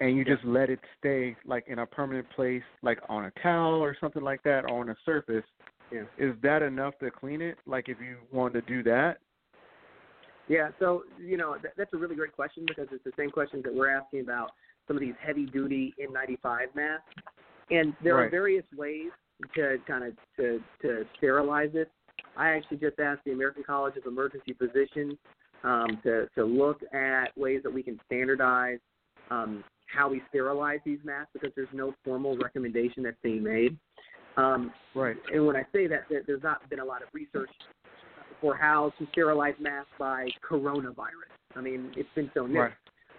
and 0.00 0.16
you 0.16 0.24
just 0.24 0.44
let 0.44 0.70
it 0.70 0.80
stay 0.98 1.36
like 1.44 1.64
in 1.68 1.80
a 1.80 1.86
permanent 1.86 2.28
place, 2.30 2.62
like 2.82 2.98
on 3.08 3.26
a 3.26 3.30
towel 3.42 3.74
or 3.80 3.96
something 4.00 4.22
like 4.22 4.42
that, 4.42 4.64
or 4.64 4.80
on 4.80 4.90
a 4.90 4.96
surface, 5.04 5.44
Yeah. 5.90 6.04
is 6.18 6.34
that 6.42 6.62
enough 6.62 6.98
to 6.98 7.10
clean 7.10 7.40
it? 7.40 7.58
Like 7.66 7.88
if 7.88 8.00
you 8.00 8.18
want 8.32 8.54
to 8.54 8.60
do 8.62 8.82
that? 8.84 9.18
Yeah, 10.48 10.70
so 10.78 11.04
you 11.18 11.36
know 11.36 11.56
that, 11.62 11.72
that's 11.76 11.92
a 11.92 11.96
really 11.96 12.14
great 12.14 12.32
question 12.32 12.64
because 12.66 12.86
it's 12.92 13.02
the 13.04 13.12
same 13.16 13.30
questions 13.30 13.64
that 13.64 13.74
we're 13.74 13.90
asking 13.90 14.20
about 14.20 14.52
some 14.86 14.96
of 14.96 15.00
these 15.00 15.14
heavy 15.20 15.46
duty 15.46 15.92
N95 16.00 16.74
masks, 16.74 17.04
and 17.70 17.94
there 18.02 18.16
are 18.16 18.28
various 18.28 18.64
ways 18.76 19.10
to 19.54 19.78
kind 19.86 20.04
of 20.04 20.12
to 20.36 20.60
to 20.82 21.04
sterilize 21.16 21.70
it. 21.74 21.90
I 22.36 22.50
actually 22.50 22.76
just 22.76 23.00
asked 23.00 23.22
the 23.24 23.32
American 23.32 23.64
College 23.64 23.96
of 23.96 24.06
Emergency 24.06 24.52
Physicians 24.52 25.14
um, 25.64 25.98
to 26.04 26.28
to 26.36 26.44
look 26.44 26.80
at 26.92 27.36
ways 27.36 27.62
that 27.64 27.72
we 27.72 27.82
can 27.82 27.98
standardize 28.06 28.78
um, 29.30 29.64
how 29.86 30.08
we 30.08 30.22
sterilize 30.28 30.80
these 30.84 30.98
masks 31.04 31.30
because 31.32 31.50
there's 31.56 31.68
no 31.72 31.94
formal 32.04 32.36
recommendation 32.38 33.02
that's 33.02 33.16
being 33.22 33.42
made. 33.42 33.76
Um, 34.36 34.72
Right. 34.94 35.16
and 35.32 35.46
when 35.46 35.56
I 35.56 35.64
say 35.72 35.86
that, 35.86 36.08
there- 36.08 36.22
there's 36.22 36.42
not 36.42 36.68
been 36.68 36.80
a 36.80 36.84
lot 36.84 37.02
of 37.02 37.08
research 37.14 37.50
for 38.40 38.54
how 38.54 38.90
to 38.98 39.06
sterilize 39.06 39.58
masks 39.58 39.90
by 39.98 40.28
coronavirus. 40.42 41.32
I 41.54 41.60
mean, 41.60 41.92
it's 41.96 42.12
been 42.14 42.30
so 42.34 42.46
new. 42.46 42.60
Right. 42.60 42.74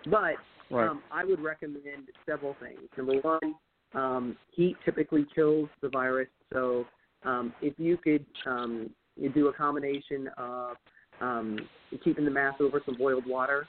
But 0.06 0.38
Right. 0.70 0.88
um, 0.88 1.02
I 1.12 1.24
would 1.24 1.40
recommend 1.40 2.10
several 2.26 2.54
things. 2.56 2.80
Number 2.98 3.20
one, 3.22 3.56
um, 3.94 4.38
heat 4.52 4.78
typically 4.84 5.26
kills 5.34 5.70
the 5.82 5.90
virus. 5.90 6.30
So 6.52 6.86
um, 7.24 7.54
if 7.62 7.80
you 7.80 7.98
could 7.98 8.26
um, 8.46 8.94
you 9.16 9.30
do 9.30 9.48
a 9.48 9.54
combination 9.54 10.28
of 10.38 10.78
um, 11.20 11.68
keeping 12.04 12.26
the 12.26 12.32
mask 12.32 12.62
over 12.62 12.82
some 12.86 12.96
boiled 12.96 13.26
water 13.26 13.68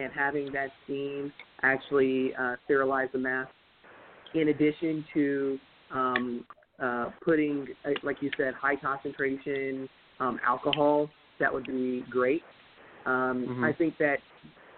and 0.00 0.12
having 0.12 0.50
that 0.52 0.70
steam 0.84 1.32
actually 1.62 2.32
uh, 2.34 2.56
sterilize 2.64 3.08
the 3.12 3.18
mask, 3.18 3.50
in 4.34 4.48
addition 4.48 5.04
to 5.12 5.58
um, 5.92 6.44
uh, 6.80 7.10
putting, 7.24 7.66
uh, 7.84 7.90
like 8.02 8.16
you 8.20 8.30
said, 8.36 8.54
high 8.54 8.76
concentration 8.76 9.88
um, 10.20 10.40
alcohol, 10.46 11.10
that 11.38 11.52
would 11.52 11.66
be 11.66 12.04
great. 12.10 12.42
Um, 13.06 13.46
Mhm. 13.48 13.64
I 13.64 13.72
think 13.72 13.96
that 13.98 14.18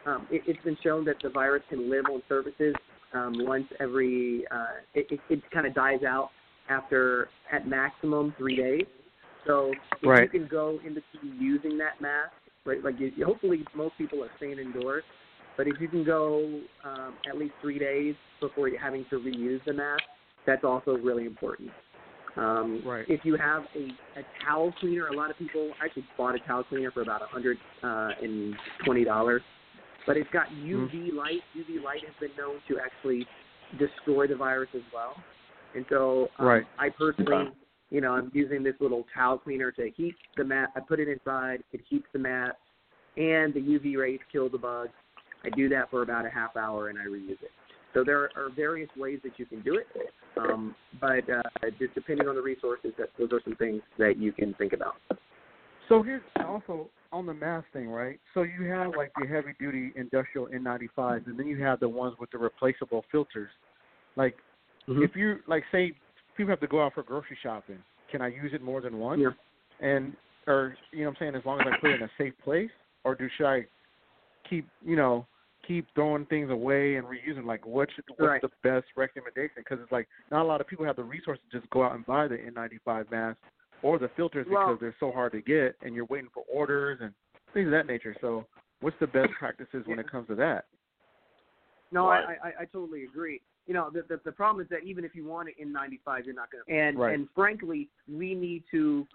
um, 0.06 0.26
it, 0.30 0.42
it's 0.46 0.62
been 0.64 0.76
shown 0.82 1.04
that 1.04 1.16
the 1.22 1.28
virus 1.28 1.62
can 1.68 1.90
live 1.90 2.06
on 2.06 2.22
surfaces 2.28 2.74
um, 3.12 3.44
once 3.44 3.66
every. 3.80 4.44
Uh, 4.50 4.80
it 4.94 5.06
it, 5.10 5.20
it 5.28 5.50
kind 5.50 5.66
of 5.66 5.74
dies 5.74 6.02
out 6.02 6.30
after 6.68 7.28
at 7.52 7.66
maximum 7.68 8.32
three 8.38 8.56
days. 8.56 8.86
So 9.46 9.72
if 10.02 10.08
Right. 10.08 10.22
you 10.22 10.28
can 10.28 10.48
go 10.48 10.78
in 10.86 10.94
between 10.94 11.40
using 11.40 11.76
that 11.78 12.00
mask, 12.00 12.32
right? 12.64 12.82
Like 12.82 12.94
you, 12.98 13.12
hopefully 13.24 13.64
most 13.74 13.96
people 13.98 14.22
are 14.22 14.30
staying 14.36 14.58
indoors, 14.58 15.04
but 15.56 15.66
if 15.66 15.80
you 15.80 15.88
can 15.88 16.04
go 16.04 16.60
um, 16.84 17.14
at 17.28 17.36
least 17.36 17.54
three 17.60 17.78
days 17.78 18.14
before 18.40 18.68
you're 18.68 18.80
having 18.80 19.04
to 19.10 19.16
reuse 19.16 19.64
the 19.66 19.72
mask, 19.72 20.02
that's 20.46 20.64
also 20.64 20.96
really 20.96 21.26
important. 21.26 21.70
Um, 22.36 22.82
Right. 22.84 23.04
If 23.08 23.20
you 23.24 23.36
have 23.36 23.64
a, 23.76 24.18
a 24.18 24.22
towel 24.44 24.72
cleaner, 24.80 25.08
a 25.08 25.14
lot 25.14 25.30
of 25.30 25.38
people 25.38 25.70
I 25.80 25.86
actually 25.86 26.06
bought 26.16 26.34
a 26.34 26.38
towel 26.40 26.64
cleaner 26.64 26.90
for 26.90 27.02
about 27.02 27.22
a 27.22 27.26
hundred 27.26 27.58
uh, 27.82 28.10
and 28.22 28.54
twenty 28.84 29.04
dollars, 29.04 29.42
but 30.06 30.16
it's 30.16 30.30
got 30.32 30.46
UV 30.64 31.12
light. 31.12 31.40
UV 31.56 31.82
light 31.84 32.00
has 32.06 32.14
been 32.20 32.30
known 32.38 32.56
to 32.68 32.78
actually 32.82 33.26
destroy 33.78 34.26
the 34.26 34.36
virus 34.36 34.70
as 34.74 34.82
well. 34.94 35.14
And 35.74 35.84
so 35.90 36.28
um, 36.38 36.46
Right. 36.46 36.64
I 36.78 36.88
personally, 36.88 37.34
Okay. 37.34 37.50
You 37.92 38.00
know, 38.00 38.12
I'm 38.12 38.30
using 38.32 38.62
this 38.62 38.74
little 38.80 39.04
towel 39.14 39.36
cleaner 39.36 39.70
to 39.72 39.90
heat 39.94 40.14
the 40.38 40.44
mat. 40.44 40.70
I 40.74 40.80
put 40.80 40.98
it 40.98 41.08
inside. 41.08 41.62
It 41.72 41.82
heats 41.88 42.06
the 42.14 42.18
mat, 42.18 42.56
and 43.18 43.52
the 43.52 43.60
UV 43.60 43.98
rays 43.98 44.20
kill 44.32 44.48
the 44.48 44.56
bugs. 44.56 44.92
I 45.44 45.50
do 45.50 45.68
that 45.68 45.90
for 45.90 46.00
about 46.02 46.24
a 46.24 46.30
half 46.30 46.56
hour, 46.56 46.88
and 46.88 46.98
I 46.98 47.02
reuse 47.02 47.42
it. 47.42 47.50
So 47.92 48.02
there 48.02 48.30
are 48.34 48.48
various 48.56 48.88
ways 48.96 49.20
that 49.24 49.38
you 49.38 49.44
can 49.44 49.60
do 49.60 49.76
it, 49.76 49.86
um, 50.38 50.74
but 50.98 51.28
uh, 51.28 51.42
just 51.78 51.94
depending 51.94 52.26
on 52.28 52.34
the 52.34 52.40
resources, 52.40 52.92
that 52.96 53.10
those 53.18 53.30
are 53.32 53.42
some 53.44 53.56
things 53.56 53.82
that 53.98 54.16
you 54.18 54.32
can 54.32 54.54
think 54.54 54.72
about. 54.72 54.94
So 55.90 56.02
here's 56.02 56.22
also 56.46 56.88
on 57.12 57.26
the 57.26 57.34
mask 57.34 57.66
thing, 57.74 57.90
right? 57.90 58.18
So 58.32 58.42
you 58.42 58.64
have 58.70 58.94
like 58.96 59.12
the 59.20 59.26
heavy 59.26 59.52
duty 59.60 59.92
industrial 59.96 60.46
N95s, 60.46 61.26
and 61.26 61.38
then 61.38 61.46
you 61.46 61.62
have 61.62 61.80
the 61.80 61.88
ones 61.90 62.14
with 62.18 62.30
the 62.30 62.38
replaceable 62.38 63.04
filters. 63.12 63.50
Like, 64.16 64.38
Mhm. 64.88 65.04
if 65.04 65.14
you 65.14 65.40
like, 65.46 65.64
say 65.70 65.94
people 66.36 66.50
have 66.50 66.60
to 66.60 66.66
go 66.66 66.84
out 66.84 66.94
for 66.94 67.02
grocery 67.02 67.38
shopping, 67.42 67.78
can 68.10 68.20
I 68.22 68.28
use 68.28 68.52
it 68.52 68.62
more 68.62 68.80
than 68.80 68.98
once? 68.98 69.20
Yeah. 69.22 69.30
And 69.80 70.14
or 70.46 70.76
you 70.92 71.00
know 71.00 71.06
what 71.06 71.10
I'm 71.10 71.16
saying, 71.20 71.34
as 71.36 71.44
long 71.44 71.60
as 71.60 71.66
I 71.70 71.76
put 71.80 71.90
it 71.90 71.96
in 71.96 72.02
a 72.02 72.10
safe 72.18 72.34
place, 72.44 72.70
or 73.04 73.14
do 73.14 73.28
should 73.36 73.46
I 73.46 73.66
keep 74.48 74.66
you 74.84 74.96
know 74.96 75.26
keep 75.66 75.86
throwing 75.94 76.26
things 76.26 76.50
away 76.50 76.96
and 76.96 77.06
reusing? 77.06 77.44
Like, 77.44 77.64
what 77.64 77.88
should, 77.94 78.04
what's 78.16 78.20
Right. 78.20 78.42
the 78.42 78.50
best 78.64 78.86
recommendation? 78.96 79.54
Because 79.56 79.78
it's 79.80 79.92
like 79.92 80.08
not 80.30 80.42
a 80.42 80.48
lot 80.48 80.60
of 80.60 80.66
people 80.66 80.84
have 80.84 80.96
the 80.96 81.04
resources 81.04 81.44
to 81.50 81.58
just 81.60 81.70
go 81.70 81.84
out 81.84 81.94
and 81.94 82.04
buy 82.04 82.26
the 82.26 82.36
N95 82.36 83.10
mask 83.10 83.38
or 83.82 83.98
the 83.98 84.08
filters 84.16 84.46
Well- 84.50 84.66
because 84.66 84.80
they're 84.80 84.96
so 84.98 85.12
hard 85.12 85.32
to 85.32 85.40
get, 85.40 85.76
and 85.82 85.94
you're 85.94 86.06
waiting 86.06 86.30
for 86.34 86.44
orders 86.52 86.98
and 87.00 87.12
things 87.54 87.66
of 87.66 87.72
that 87.72 87.86
nature. 87.86 88.16
So, 88.20 88.44
what's 88.80 88.98
the 88.98 89.06
best 89.06 89.30
practices 89.38 89.86
when 89.86 89.98
it 89.98 90.10
comes 90.10 90.26
to 90.28 90.34
that? 90.36 90.64
No, 91.92 92.08
I, 92.08 92.36
I 92.42 92.52
I 92.60 92.64
totally 92.64 93.04
agree. 93.04 93.40
You 93.66 93.74
know, 93.74 93.90
the, 93.90 94.02
the 94.08 94.20
the 94.24 94.32
problem 94.32 94.62
is 94.62 94.68
that 94.70 94.82
even 94.84 95.04
if 95.04 95.14
you 95.14 95.24
want 95.26 95.48
it 95.48 95.54
N95, 95.60 96.24
you're 96.26 96.34
not 96.34 96.50
going 96.50 96.64
to. 96.66 96.72
And 96.72 96.98
Right. 96.98 97.14
and 97.14 97.28
frankly, 97.34 97.88
we 98.08 98.34
need 98.34 98.64
to 98.72 99.06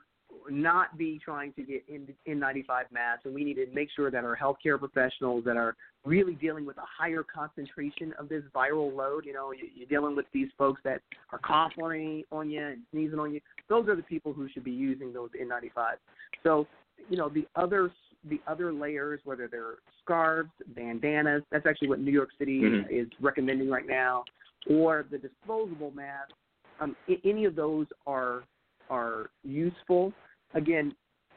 not 0.49 0.97
be 0.97 1.19
trying 1.23 1.53
to 1.53 1.63
get 1.63 1.83
in 1.87 2.07
N95 2.27 2.91
masks, 2.91 3.25
and 3.25 3.33
we 3.33 3.43
need 3.43 3.55
to 3.55 3.67
make 3.73 3.89
sure 3.95 4.11
that 4.11 4.23
our 4.23 4.37
healthcare 4.37 4.77
professionals 4.79 5.43
that 5.45 5.57
are 5.57 5.75
really 6.05 6.35
dealing 6.35 6.65
with 6.65 6.77
a 6.77 6.85
higher 6.85 7.23
concentration 7.23 8.13
of 8.19 8.29
this 8.29 8.43
viral 8.55 8.95
load. 8.95 9.25
You 9.25 9.33
know, 9.33 9.51
you, 9.51 9.67
you're 9.75 9.87
dealing 9.87 10.15
with 10.15 10.25
these 10.33 10.49
folks 10.57 10.81
that 10.83 11.01
are 11.31 11.39
coughing 11.39 12.23
on 12.31 12.49
you 12.49 12.65
and 12.65 12.79
sneezing 12.91 13.19
on 13.19 13.33
you. 13.33 13.41
Those 13.67 13.87
are 13.89 13.95
the 13.95 14.03
people 14.03 14.33
who 14.33 14.47
should 14.49 14.63
be 14.63 14.71
using 14.71 15.11
those 15.11 15.29
N95. 15.31 15.95
So, 16.43 16.67
you 17.09 17.17
know, 17.17 17.29
the 17.29 17.47
other 17.55 17.91
the 18.29 18.41
other 18.47 18.71
layers, 18.73 19.19
whether 19.23 19.47
they're 19.47 19.75
scarves, 20.01 20.51
bandanas, 20.67 21.43
that's 21.51 21.65
actually 21.65 21.89
what 21.89 21.99
New 21.99 22.11
York 22.11 22.29
City 22.37 22.61
Mhm. 22.61 22.89
is 22.89 23.07
recommending 23.19 23.69
right 23.69 23.85
now, 23.85 24.23
or 24.69 25.05
the 25.09 25.17
disposable 25.17 25.91
mask. 25.91 26.31
Um, 26.79 26.95
I- 27.09 27.21
any 27.23 27.45
of 27.45 27.55
those 27.55 27.87
are 28.05 28.43
are 28.89 29.29
useful. 29.43 30.13
Again, 30.53 30.95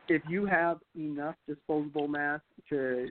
if 0.08 0.22
you 0.28 0.46
have 0.46 0.80
enough 0.94 1.36
disposable 1.46 2.08
masks 2.08 2.46
to 2.68 3.10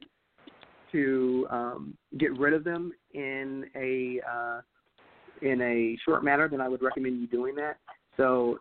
to 0.91 1.47
um, 1.49 1.97
get 2.17 2.37
rid 2.37 2.53
of 2.53 2.63
them 2.63 2.93
in 3.13 3.69
a 3.75 4.21
uh, 4.21 4.61
in 5.41 5.61
a 5.61 5.97
short 6.05 6.23
manner, 6.23 6.47
then 6.47 6.61
I 6.61 6.67
would 6.67 6.81
recommend 6.81 7.19
you 7.21 7.27
doing 7.27 7.55
that. 7.55 7.77
So, 8.17 8.59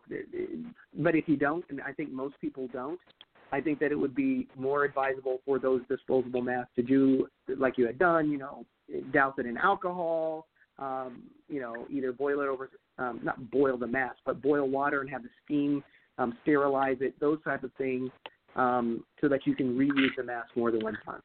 but 0.95 1.17
if 1.17 1.29
you 1.29 1.37
don't, 1.37 1.65
and 1.69 1.81
I 1.81 1.93
think 1.93 2.13
most 2.13 2.41
people 2.41 2.69
don't, 2.73 3.01
I 3.51 3.61
think 3.61 3.79
that 3.81 3.93
it 3.93 3.97
would 3.97 4.15
be 4.15 4.47
more 4.57 4.85
advisable 4.85 5.41
for 5.45 5.59
those 5.59 5.81
disposable 5.89 6.43
masks 6.43 6.73
to 6.77 6.83
do 6.83 7.29
like 7.57 7.79
you 7.79 7.87
had 7.87 7.99
done. 7.99 8.31
You 8.31 8.39
know, 8.39 8.67
douse 9.13 9.35
it 9.39 9.47
in 9.47 9.57
alcohol. 9.57 10.47
Um, 10.79 11.25
you 11.49 11.61
know, 11.61 11.87
either 11.91 12.13
boil 12.13 12.41
it 12.41 12.47
over, 12.47 12.71
um, 12.99 13.21
not 13.25 13.51
boil 13.51 13.77
the 13.77 13.87
mask, 13.87 14.19
but 14.25 14.41
boil 14.41 14.69
water 14.69 15.01
and 15.01 15.11
have 15.11 15.25
the 15.25 15.29
steam 15.45 15.83
um, 16.19 16.37
sterilize 16.43 16.99
it. 17.01 17.19
Those 17.21 17.43
type 17.43 17.65
of 17.65 17.73
things, 17.79 18.11
um, 18.55 19.05
so 19.21 19.29
that 19.29 19.41
you 19.45 19.57
can 19.57 19.77
reuse 19.77 20.15
the 20.17 20.23
mask 20.23 20.51
more 20.57 20.71
than 20.71 20.83
one 20.83 20.97
time. 21.05 21.23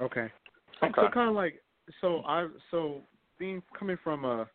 Okay. 0.00 0.28
Okay. 0.82 0.92
So 0.94 1.08
kind 1.12 1.28
of 1.28 1.34
like 1.34 1.60
so 2.00 2.22
I 2.26 2.48
so 2.70 3.00
being 3.38 3.62
coming 3.78 3.96
from 4.02 4.24
a 4.24 4.46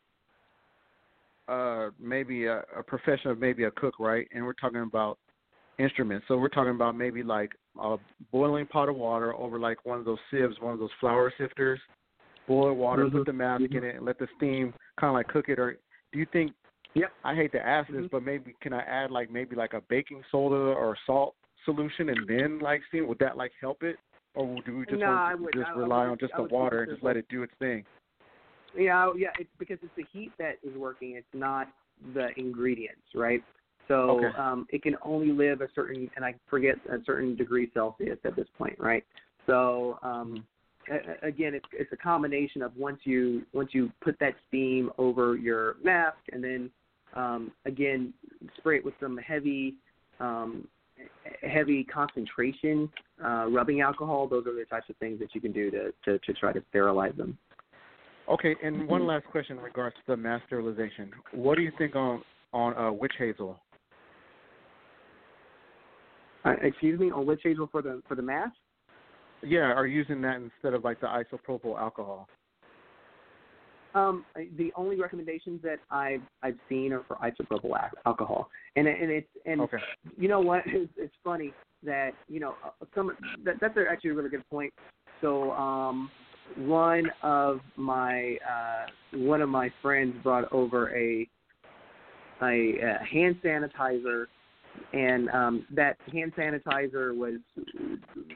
uh 1.50 1.90
maybe 2.00 2.46
a, 2.46 2.64
a 2.78 2.84
profession 2.84 3.32
of 3.32 3.40
maybe 3.40 3.66
a 3.66 3.72
cook, 3.72 4.00
right? 4.00 4.28
And 4.34 4.46
we're 4.46 4.54
talking 4.54 4.82
about 4.82 5.18
instruments. 5.80 6.26
So 6.28 6.38
we're 6.38 6.50
talking 6.50 6.76
about 6.76 6.96
maybe 6.96 7.24
like 7.24 7.52
a 7.80 7.98
boiling 8.32 8.66
pot 8.68 8.90
of 8.90 8.96
water 8.96 9.34
over 9.36 9.60
like 9.60 9.86
one 9.86 10.00
of 10.00 10.06
those 10.06 10.20
sieves, 10.30 10.56
one 10.60 10.74
of 10.74 10.80
those 10.80 10.92
flour 11.00 11.32
sifters. 11.38 11.80
Boil 12.48 12.74
water, 12.74 13.10
put 13.10 13.22
Mhm. 13.22 13.26
the 13.26 13.34
mask 13.34 13.64
in 13.72 13.84
it, 13.86 13.96
and 13.96 14.06
let 14.06 14.18
the 14.20 14.28
steam 14.36 14.74
kind 15.00 15.10
of 15.10 15.14
like 15.14 15.28
cook 15.30 15.48
it. 15.48 15.60
Or 15.60 15.78
do 16.12 16.20
you 16.20 16.26
think? 16.26 16.54
Yep. 16.94 17.12
I 17.24 17.34
hate 17.34 17.52
to 17.54 17.66
ask 17.66 17.90
this, 17.90 18.06
Mhm. 18.06 18.12
but 18.12 18.24
maybe 18.24 18.54
can 18.62 18.74
I 18.74 18.82
add 18.82 19.12
like 19.12 19.32
maybe 19.32 19.56
like 19.56 19.74
a 19.74 19.82
baking 19.82 20.24
soda 20.30 20.56
or 20.78 20.96
salt 21.06 21.36
solution 21.64 22.10
and 22.10 22.28
then 22.28 22.60
like 22.60 22.84
steam? 22.90 23.08
Would 23.08 23.20
that 23.20 23.38
like 23.38 23.54
help 23.62 23.82
it? 23.82 23.98
Or 24.36 24.62
do 24.66 24.78
we 24.78 24.86
just 24.86 25.00
No, 25.00 25.08
want 25.08 25.38
to 25.38 25.44
would- 25.44 25.54
just 25.54 25.70
I- 25.70 25.74
I 25.74 25.78
rely 25.78 26.04
would- 26.04 26.12
on 26.12 26.18
just 26.18 26.36
the 26.36 26.44
water 26.44 26.82
and 26.82 26.92
just 26.92 27.04
let 27.04 27.16
it 27.18 27.28
do 27.30 27.44
its 27.44 27.54
thing? 27.56 27.86
Yeah, 28.76 29.14
yeah, 29.16 29.32
it's 29.40 29.56
because 29.58 29.82
it's 29.82 29.94
the 29.96 30.04
heat 30.04 30.36
that 30.38 30.58
is 30.64 30.76
working. 30.76 31.12
It's 31.16 31.34
not 31.34 31.70
the 32.14 32.38
ingredients, 32.40 33.14
right? 33.16 33.44
So 33.88 34.12
Okay. 34.12 34.38
um, 34.38 34.66
it 34.70 34.82
can 34.82 34.96
only 35.02 35.32
live 35.32 35.62
a 35.62 35.68
certain, 35.76 36.10
and 36.16 36.24
I 36.24 36.36
forget 36.50 36.76
a 36.90 37.04
certain 37.06 37.36
degree 37.36 37.70
Celsius 37.74 38.18
at 38.24 38.36
this 38.36 38.48
point, 38.58 38.80
right? 38.80 39.04
So 39.46 40.00
um, 40.02 40.46
a- 40.90 40.96
a- 40.96 41.28
again, 41.28 41.54
it's 41.54 41.66
it's 41.74 41.92
a 41.92 41.98
combination 41.98 42.62
of 42.62 42.76
once 42.78 43.00
you 43.04 43.46
once 43.54 43.74
you 43.74 43.92
put 44.02 44.18
that 44.20 44.36
steam 44.48 44.92
over 44.98 45.36
your 45.36 45.76
mask, 45.84 46.18
and 46.32 46.44
then 46.44 46.70
um, 47.14 47.52
again 47.66 48.14
spray 48.58 48.78
it 48.78 48.86
with 48.86 48.94
some 49.00 49.18
heavy 49.18 49.76
um, 50.20 50.68
heavy 51.42 51.84
concentration 51.84 52.90
uh, 53.24 53.48
rubbing 53.50 53.82
alcohol. 53.82 54.28
Those 54.28 54.48
are 54.48 54.56
the 54.56 54.66
types 54.66 54.90
of 54.90 54.96
things 54.98 55.20
that 55.20 55.36
you 55.36 55.42
can 55.42 55.52
do 55.52 55.70
to 55.72 55.94
to, 56.06 56.20
to 56.20 56.34
try 56.34 56.54
to 56.54 56.64
sterilize 56.70 57.16
them. 57.18 57.38
Okay, 58.30 58.56
and 58.64 58.88
one 58.88 59.06
last 59.06 59.26
question 59.26 59.58
in 59.58 59.64
regards 59.64 59.96
to 59.96 60.02
the 60.08 60.18
mass 60.18 60.42
sterilization. 60.46 61.12
What 61.34 61.56
do 61.56 61.62
you 61.62 61.72
think 61.78 61.96
on 61.96 62.24
on 62.54 62.78
uh, 62.78 62.92
witch 62.92 63.14
hazel? 63.18 63.60
Uh, 66.46 66.54
excuse 66.62 67.00
me, 67.00 67.12
on 67.12 67.26
witch 67.26 67.42
hazel 67.44 67.68
for 67.72 67.82
the 67.82 68.02
for 68.08 68.16
the 68.16 68.22
mask? 68.22 68.54
Yeah, 69.44 69.72
are 69.74 69.88
using 69.88 70.22
that 70.22 70.38
instead 70.38 70.74
of 70.74 70.84
like 70.84 71.00
the 71.02 71.08
isopropyl 71.08 71.80
alcohol? 71.80 72.28
Um, 73.96 74.26
the 74.58 74.74
only 74.76 75.00
recommendations 75.00 75.62
that 75.62 75.80
I've 75.92 76.22
I've 76.42 76.58
seen 76.68 76.94
are 76.94 77.04
for 77.08 77.18
isopropyl 77.18 77.78
al- 77.78 77.92
alcohol, 78.06 78.50
and 78.76 78.88
and 78.88 79.12
it's 79.12 79.28
and 79.46 79.62
Okay. 79.62 79.78
you 80.18 80.28
know 80.28 80.40
what? 80.40 80.64
It's, 80.68 80.92
it's 80.98 81.14
funny 81.24 81.54
that 81.84 82.12
you 82.28 82.40
know 82.40 82.56
uh, 82.66 82.86
some 82.96 83.16
that, 83.46 83.56
that's 83.62 83.78
actually 83.90 84.12
a 84.12 84.14
really 84.16 84.30
good 84.30 84.50
point. 84.50 84.74
So 85.22 85.52
um, 85.52 86.10
one 86.58 87.12
of 87.22 87.62
my 87.78 88.38
uh, 88.50 89.18
one 89.18 89.42
of 89.42 89.50
my 89.50 89.72
friends 89.82 90.16
brought 90.24 90.52
over 90.52 90.96
a 90.96 91.28
a, 92.42 92.80
a 92.80 93.04
hand 93.06 93.38
sanitizer, 93.44 94.26
and 94.94 95.30
um, 95.30 95.66
that 95.72 95.98
hand 96.12 96.34
sanitizer 96.38 97.16
was 97.16 97.36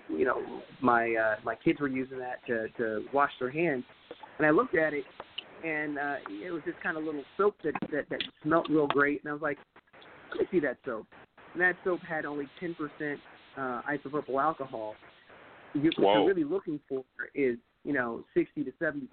you 0.09 0.25
know 0.25 0.61
my 0.81 1.13
uh, 1.13 1.35
my 1.43 1.55
kids 1.55 1.79
were 1.79 1.87
using 1.87 2.19
that 2.19 2.45
to 2.47 2.67
to 2.77 3.05
wash 3.13 3.31
their 3.39 3.51
hands, 3.51 3.83
and 4.37 4.47
I 4.47 4.51
looked 4.51 4.75
at 4.75 4.93
it 4.93 5.05
and 5.63 5.97
uh, 5.97 6.15
it 6.29 6.51
was 6.51 6.61
this 6.65 6.75
kind 6.83 6.97
of 6.97 7.03
little 7.03 7.23
soap 7.35 7.55
that, 7.63 7.73
that 7.91 8.09
that 8.09 8.21
smelled 8.43 8.67
real 8.69 8.87
great, 8.87 9.21
and 9.23 9.29
I 9.29 9.33
was 9.33 9.41
like, 9.41 9.57
let 10.31 10.41
me 10.41 10.47
see 10.51 10.59
that 10.65 10.77
soap. 10.85 11.07
And 11.53 11.61
that 11.61 11.75
soap 11.83 12.01
had 12.01 12.25
only 12.25 12.47
10% 12.61 12.75
uh, 13.57 13.81
isopropyl 13.89 14.41
alcohol. 14.41 14.95
you, 15.73 15.89
what 15.97 16.13
you're 16.13 16.27
really 16.27 16.43
looking 16.43 16.79
for 16.87 17.03
is 17.33 17.57
you 17.83 17.93
know 17.93 18.23
60 18.33 18.63
to 18.63 18.71
70% 18.81 19.07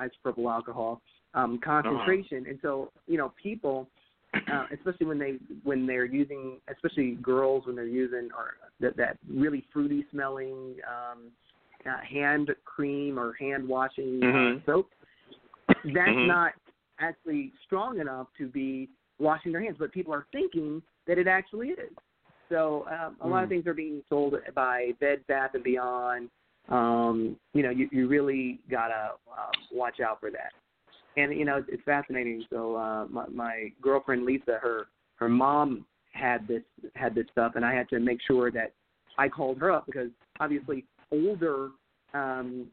isopropyl 0.00 0.52
alcohol 0.52 1.00
um, 1.34 1.60
concentration, 1.62 2.46
and 2.48 2.58
so 2.62 2.90
you 3.06 3.18
know 3.18 3.32
people. 3.40 3.88
Uh, 4.52 4.66
especially 4.72 5.06
when 5.06 5.18
they 5.18 5.38
when 5.62 5.86
they're 5.86 6.04
using, 6.04 6.60
especially 6.68 7.12
girls 7.22 7.66
when 7.66 7.74
they're 7.74 7.86
using 7.86 8.28
or 8.36 8.54
that 8.80 8.96
that 8.96 9.16
really 9.28 9.64
fruity 9.72 10.04
smelling 10.10 10.76
um, 10.86 11.30
uh, 11.86 11.98
hand 12.00 12.50
cream 12.64 13.18
or 13.18 13.32
hand 13.34 13.66
washing 13.66 14.22
uh, 14.22 14.60
soap, 14.66 14.90
that's 15.84 16.10
Mhm. 16.10 16.26
not 16.26 16.52
actually 16.98 17.52
strong 17.64 18.00
enough 18.00 18.28
to 18.38 18.48
be 18.48 18.88
washing 19.18 19.52
their 19.52 19.62
hands, 19.62 19.76
but 19.78 19.92
people 19.92 20.12
are 20.12 20.26
thinking 20.32 20.82
that 21.06 21.18
it 21.18 21.26
actually 21.26 21.68
is. 21.70 21.90
So 22.48 22.86
um, 22.88 23.16
a 23.20 23.28
lot 23.28 23.42
of 23.42 23.48
Mm. 23.48 23.52
things 23.52 23.66
are 23.66 23.74
being 23.74 24.02
sold 24.08 24.34
by 24.54 24.92
Bed 25.00 25.26
Bath 25.26 25.54
and 25.54 25.64
Beyond. 25.64 26.30
Um, 26.68 27.38
you 27.52 27.62
know, 27.62 27.70
you, 27.70 27.88
you 27.92 28.08
really 28.08 28.60
gotta 28.70 29.12
um, 29.28 29.52
watch 29.72 30.00
out 30.00 30.20
for 30.20 30.30
that. 30.30 30.52
And 31.16 31.36
you 31.36 31.44
know, 31.44 31.62
it's, 31.68 31.82
fascinating. 31.84 32.44
So 32.50 32.76
uh, 32.76 33.06
my, 33.08 33.26
my 33.28 33.72
girlfriend 33.80 34.24
Lisa, 34.24 34.58
her 34.60 34.86
her 35.16 35.28
mom 35.28 35.84
had 36.12 36.46
this 36.48 36.62
had 36.94 37.14
this 37.14 37.26
stuff, 37.32 37.52
and 37.56 37.64
I 37.64 37.74
had 37.74 37.88
to 37.90 38.00
make 38.00 38.18
sure 38.26 38.50
that 38.50 38.72
I 39.18 39.28
called 39.28 39.58
her 39.58 39.70
up 39.70 39.86
because 39.86 40.10
obviously 40.40 40.84
older 41.12 41.70
um, 42.14 42.66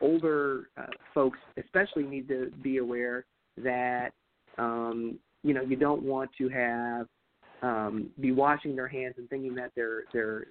older 0.00 0.68
uh, 0.76 0.86
folks 1.14 1.38
especially 1.56 2.04
need 2.04 2.28
to 2.28 2.50
be 2.62 2.78
aware 2.78 3.24
that 3.58 4.10
um, 4.58 5.18
you 5.42 5.54
know 5.54 5.62
you 5.62 5.76
don't 5.76 6.02
want 6.02 6.30
to 6.38 6.48
have 6.48 7.06
um, 7.62 8.10
be 8.20 8.32
washing 8.32 8.76
their 8.76 8.88
hands 8.88 9.14
and 9.18 9.28
thinking 9.28 9.54
that 9.54 9.72
they're 9.74 10.04
they're 10.12 10.46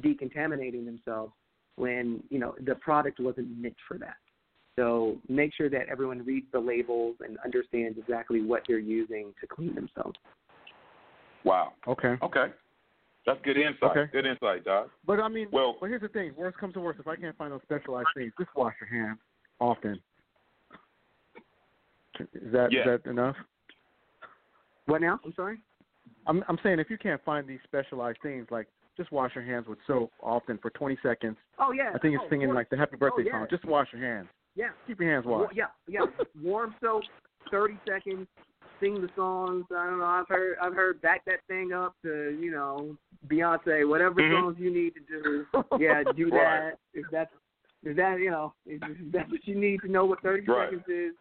decontaminating 0.00 0.84
themselves 0.84 1.32
when 1.76 2.22
you 2.28 2.38
know 2.38 2.54
the 2.66 2.74
product 2.76 3.20
wasn't 3.20 3.48
meant 3.58 3.76
for 3.88 3.98
that. 3.98 4.16
So 4.76 5.18
make 5.28 5.52
sure 5.54 5.68
that 5.68 5.88
everyone 5.90 6.24
reads 6.24 6.46
the 6.52 6.58
labels 6.58 7.16
and 7.20 7.36
understands 7.44 7.98
exactly 7.98 8.40
what 8.40 8.62
they're 8.66 8.78
using 8.78 9.34
to 9.40 9.46
clean 9.46 9.74
themselves. 9.74 10.18
Wow. 11.44 11.72
Okay. 11.86 12.16
Okay. 12.22 12.46
That's 13.26 13.38
good 13.44 13.56
insight. 13.56 13.96
Okay. 13.96 14.04
Good 14.12 14.26
insight, 14.26 14.64
Doc. 14.64 14.88
But 15.06 15.20
I 15.20 15.28
mean, 15.28 15.48
Well- 15.52 15.76
but 15.80 15.88
here's 15.88 16.00
the 16.00 16.08
thing. 16.08 16.34
Worst 16.36 16.56
comes 16.58 16.74
to 16.74 16.80
worst, 16.80 16.98
if 17.00 17.06
I 17.06 17.16
can't 17.16 17.36
find 17.36 17.52
those 17.52 17.62
specialized 17.62 18.08
things, 18.14 18.32
just 18.38 18.54
wash 18.56 18.74
your 18.80 18.88
hands 18.88 19.18
often. 19.60 20.00
Is 22.18 22.52
that 22.52 22.66
is 22.66 22.74
Yeah. 22.74 22.84
that 22.84 23.06
enough? 23.06 23.36
What 24.86 25.00
now? 25.00 25.20
I'm 25.24 25.32
sorry. 25.34 25.60
I'm 26.26 26.44
I'm 26.48 26.58
saying 26.62 26.78
if 26.78 26.90
you 26.90 26.98
can't 26.98 27.22
find 27.24 27.46
these 27.46 27.62
specialized 27.64 28.20
things, 28.22 28.50
like 28.50 28.68
just 28.96 29.10
wash 29.12 29.34
your 29.34 29.44
hands 29.44 29.66
with 29.66 29.78
soap 29.86 30.12
often 30.20 30.58
for 30.58 30.70
20 30.70 30.96
seconds. 31.02 31.36
Oh 31.58 31.72
yeah. 31.72 31.92
I 31.94 31.98
think 31.98 32.14
it's 32.14 32.24
oh, 32.26 32.30
singing 32.30 32.52
like 32.52 32.68
the 32.70 32.76
happy 32.76 32.96
birthday 32.96 33.22
oh, 33.22 33.26
yeah. 33.26 33.32
song. 33.32 33.46
Just 33.50 33.64
wash 33.64 33.92
your 33.92 34.02
hands. 34.02 34.28
Yeah. 34.54 34.68
Keep 34.86 35.00
your 35.00 35.12
hands 35.12 35.26
warm. 35.26 35.48
Yeah, 35.54 35.66
yeah. 35.88 36.00
Warm 36.42 36.74
soap, 36.82 37.02
thirty 37.50 37.78
seconds. 37.88 38.26
Sing 38.80 39.00
the 39.00 39.08
songs. 39.14 39.64
I 39.70 39.86
don't 39.86 39.98
know. 40.00 40.04
I've 40.04 40.28
heard. 40.28 40.56
I've 40.60 40.74
heard 40.74 41.00
back 41.02 41.24
that 41.26 41.40
thing 41.46 41.72
up 41.72 41.94
to 42.02 42.36
you 42.40 42.50
know 42.50 42.96
Beyonce. 43.28 43.88
Whatever 43.88 44.20
Mhm. 44.20 44.40
songs 44.40 44.56
you 44.58 44.72
need 44.72 44.94
to 44.94 45.00
do. 45.00 45.46
Yeah, 45.78 46.02
do 46.16 46.30
that. 46.30 46.36
Right. 46.36 46.74
If 46.94 47.06
that's 47.12 47.30
if 47.84 47.96
that 47.96 48.18
you 48.18 48.30
know 48.30 48.54
if 48.66 48.80
that's 49.12 49.30
what 49.30 49.46
you 49.46 49.54
need 49.54 49.80
to 49.82 49.88
know 49.88 50.04
what 50.04 50.20
thirty 50.22 50.44
Right. 50.50 50.70
seconds 50.70 50.84
is, 50.88 51.14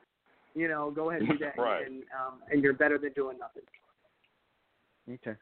you 0.56 0.68
know, 0.68 0.90
go 0.92 1.10
ahead 1.12 1.22
and 1.22 1.32
do 1.32 1.38
that. 1.40 1.58
Right. 1.58 1.86
And 1.86 2.04
um, 2.20 2.40
and 2.50 2.64
you're 2.64 2.74
better 2.74 2.98
than 2.98 3.14
doing 3.14 3.38
nothing. 3.38 3.64
Okay. 5.10 5.38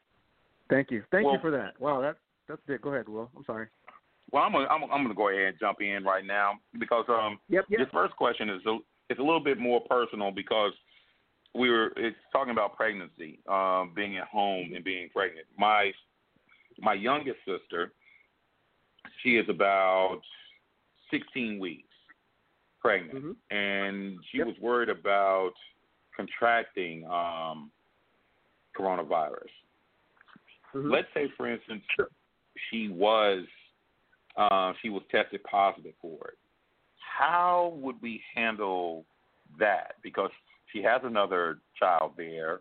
Thank 0.68 0.90
you. 0.90 1.02
Thank 1.10 1.26
you 1.26 1.38
for 1.40 1.50
that. 1.50 1.80
Wow, 1.80 2.00
that 2.00 2.16
that's 2.48 2.60
it. 2.68 2.82
Go 2.82 2.90
ahead, 2.92 3.08
Will. 3.08 3.30
I'm 3.36 3.44
sorry. 3.44 3.68
Well, 4.32 4.42
I'm 4.42 4.52
gonna, 4.52 4.66
I'm, 4.68 4.80
gonna- 4.80 4.92
I'm 4.92 5.00
going 5.02 5.08
to 5.08 5.14
go 5.14 5.28
ahead 5.28 5.48
and 5.48 5.58
jump 5.58 5.80
in 5.80 6.04
right 6.04 6.24
now 6.24 6.54
because 6.78 7.04
um, 7.08 7.38
Yep. 7.48 7.66
Yep. 7.68 7.78
this 7.80 7.88
first 7.92 8.14
question 8.16 8.48
is 8.48 8.60
a, 8.66 8.78
it's 9.08 9.18
a 9.20 9.22
little 9.22 9.40
bit 9.42 9.58
more 9.58 9.80
personal 9.88 10.30
because 10.30 10.72
we 11.54 11.68
were 11.70 11.92
it's 11.96 12.16
talking 12.32 12.52
about 12.52 12.76
pregnancy, 12.76 13.40
um, 13.48 13.92
being 13.94 14.16
at 14.18 14.28
home 14.28 14.72
and 14.74 14.84
being 14.84 15.08
pregnant. 15.10 15.46
My 15.58 15.92
my 16.80 16.94
youngest 16.94 17.38
sister, 17.44 17.92
she 19.22 19.36
is 19.36 19.46
about 19.48 20.20
16 21.10 21.58
weeks 21.58 21.88
pregnant, 22.80 23.24
Mhm. 23.24 23.36
and 23.50 24.18
she 24.30 24.38
Yep. 24.38 24.46
was 24.46 24.56
worried 24.60 24.88
about 24.88 25.52
contracting 26.16 27.04
um, 27.06 27.70
coronavirus. 28.78 29.50
Mhm. 30.74 30.90
Let's 30.90 31.08
say, 31.12 31.28
for 31.36 31.48
instance, 31.48 31.84
she 32.70 32.88
was 32.88 33.44
uh, 34.40 34.72
she 34.80 34.88
was 34.88 35.02
tested 35.10 35.42
positive 35.44 35.92
for 36.00 36.28
it. 36.28 36.38
How 37.18 37.76
would 37.76 37.96
we 38.00 38.22
handle 38.34 39.04
that? 39.58 39.96
Because 40.02 40.30
she 40.72 40.82
has 40.82 41.02
another 41.04 41.58
child 41.78 42.12
there. 42.16 42.60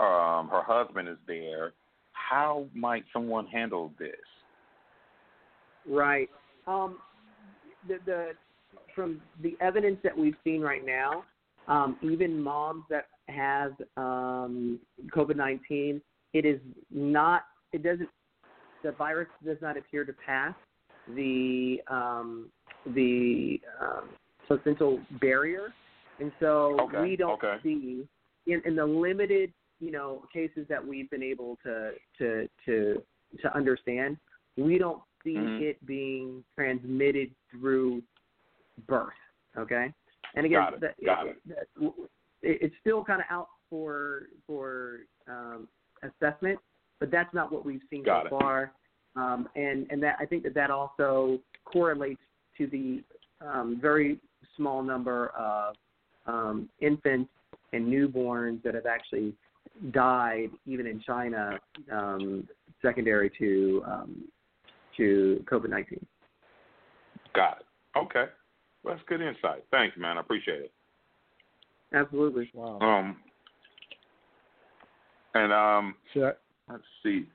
Um, 0.00 0.48
her 0.48 0.62
husband 0.62 1.08
is 1.08 1.18
there. 1.26 1.74
How 2.12 2.66
might 2.74 3.04
someone 3.12 3.46
handle 3.46 3.92
this? 3.98 4.14
Right. 5.86 6.30
Um, 6.66 6.98
the, 7.86 7.98
the 8.06 8.28
from 8.94 9.20
the 9.42 9.56
evidence 9.60 9.98
that 10.04 10.16
we've 10.16 10.36
seen 10.44 10.60
right 10.60 10.84
now, 10.86 11.24
um, 11.68 11.98
even 12.02 12.40
moms 12.40 12.84
that 12.88 13.08
have 13.28 13.72
um, 13.96 14.78
COVID 15.14 15.36
nineteen, 15.36 16.00
it 16.32 16.46
is 16.46 16.60
not. 16.90 17.42
It 17.72 17.82
doesn't. 17.82 18.08
The 18.84 18.92
virus 18.92 19.28
does 19.44 19.58
not 19.60 19.76
appear 19.76 20.04
to 20.04 20.12
pass 20.12 20.54
the 21.08 21.80
um, 21.88 22.50
the 22.94 23.60
um, 23.80 24.08
placental 24.46 25.00
barrier, 25.20 25.72
and 26.20 26.32
so 26.40 26.78
Okay, 26.80 27.00
we 27.00 27.16
don't 27.16 27.42
okay. 27.42 27.56
see 27.62 28.06
in, 28.46 28.62
in 28.64 28.76
the 28.76 28.84
limited 28.84 29.52
you 29.80 29.90
know 29.90 30.22
cases 30.32 30.66
that 30.68 30.84
we've 30.84 31.10
been 31.10 31.22
able 31.22 31.58
to 31.64 31.92
to 32.18 32.48
to 32.66 33.02
to 33.40 33.56
understand, 33.56 34.16
we 34.56 34.78
don't 34.78 35.02
see 35.24 35.36
Mhm. 35.36 35.60
it 35.60 35.86
being 35.86 36.44
transmitted 36.54 37.30
through 37.50 38.02
birth. 38.86 39.12
Okay, 39.56 39.92
and 40.34 40.46
again, 40.46 40.60
Got 40.60 40.74
it, 40.74 40.80
that- 40.80 41.04
got 41.04 41.26
it. 41.26 41.36
it- 42.42 42.58
it's 42.62 42.74
still 42.80 43.04
kind 43.04 43.20
of 43.20 43.26
out 43.30 43.48
for 43.70 44.28
for 44.46 45.00
um, 45.28 45.68
assessment, 46.02 46.58
but 46.98 47.10
that's 47.10 47.32
not 47.32 47.52
what 47.52 47.64
we've 47.64 47.82
seen 47.90 48.02
Got 48.02 48.22
so 48.22 48.26
it. 48.26 48.30
far. 48.30 48.72
Um, 49.14 49.48
and 49.56 49.86
and 49.90 50.02
that 50.02 50.16
I 50.20 50.26
think 50.26 50.42
that 50.44 50.54
that 50.54 50.70
also 50.70 51.38
correlates 51.64 52.20
to 52.58 52.66
the 52.66 53.02
um, 53.46 53.78
very 53.80 54.18
small 54.56 54.82
number 54.82 55.28
of 55.28 55.74
um, 56.26 56.68
infants 56.80 57.30
and 57.72 57.86
newborns 57.86 58.62
that 58.62 58.74
have 58.74 58.86
actually 58.86 59.34
died, 59.90 60.50
even 60.66 60.86
in 60.86 61.00
China, 61.00 61.58
um, 61.90 62.48
secondary 62.80 63.30
to 63.38 63.82
um, 63.86 64.24
to 64.96 65.44
COVID 65.50 65.70
nineteen. 65.70 66.04
Got 67.34 67.60
it. 67.60 67.98
Okay. 67.98 68.24
Well, 68.82 68.94
that's 68.94 69.06
good 69.08 69.20
insight. 69.20 69.64
Thanks, 69.70 69.96
man. 69.96 70.18
I 70.18 70.20
appreciate 70.20 70.60
it. 70.60 70.72
Absolutely. 71.94 72.50
Wow. 72.54 72.78
Um, 72.80 73.16
and 75.34 75.52
um, 75.52 75.94
Should 76.12 76.24
I, 76.24 76.32
let's 76.70 76.82
see. 77.02 77.26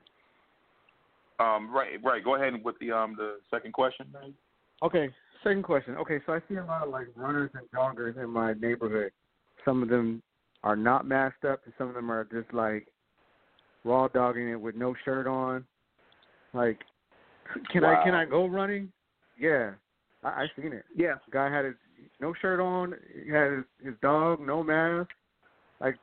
Um, 1.40 1.72
right, 1.72 2.02
right. 2.02 2.24
Go 2.24 2.34
ahead 2.34 2.52
with 2.64 2.76
the 2.80 2.92
um 2.92 3.14
the 3.16 3.38
second 3.50 3.72
question. 3.72 4.06
Okay, 4.82 5.08
second 5.44 5.62
question. 5.62 5.96
Okay, 5.96 6.18
so 6.26 6.32
I 6.32 6.40
see 6.48 6.56
a 6.56 6.64
lot 6.64 6.82
of 6.82 6.90
like 6.90 7.06
runners 7.14 7.50
and 7.54 7.68
joggers 7.70 8.22
in 8.22 8.30
my 8.30 8.54
neighborhood. 8.54 9.12
Some 9.64 9.82
of 9.82 9.88
them 9.88 10.22
are 10.64 10.76
not 10.76 11.06
masked 11.06 11.44
up, 11.44 11.60
and 11.64 11.74
some 11.78 11.88
of 11.88 11.94
them 11.94 12.10
are 12.10 12.24
just 12.24 12.52
like 12.52 12.88
raw 13.84 14.08
dogging 14.08 14.48
it 14.50 14.60
with 14.60 14.74
no 14.74 14.94
shirt 15.04 15.26
on. 15.26 15.64
Like, 16.52 16.78
can 17.70 17.84
I 17.84 18.02
can 18.02 18.14
I 18.14 18.24
go 18.24 18.46
running? 18.46 18.90
Yeah, 19.38 19.72
I, 20.24 20.28
I 20.28 20.46
seen 20.60 20.72
it. 20.72 20.84
Yeah. 20.94 21.14
Guy 21.30 21.50
had 21.50 21.64
his 21.64 21.74
no 22.20 22.34
shirt 22.40 22.60
on. 22.60 22.94
He 23.24 23.30
had 23.30 23.52
his, 23.52 23.64
his 23.84 23.94
dog, 24.02 24.40
no 24.40 24.62
mask. 24.62 25.10
Like, 25.80 25.96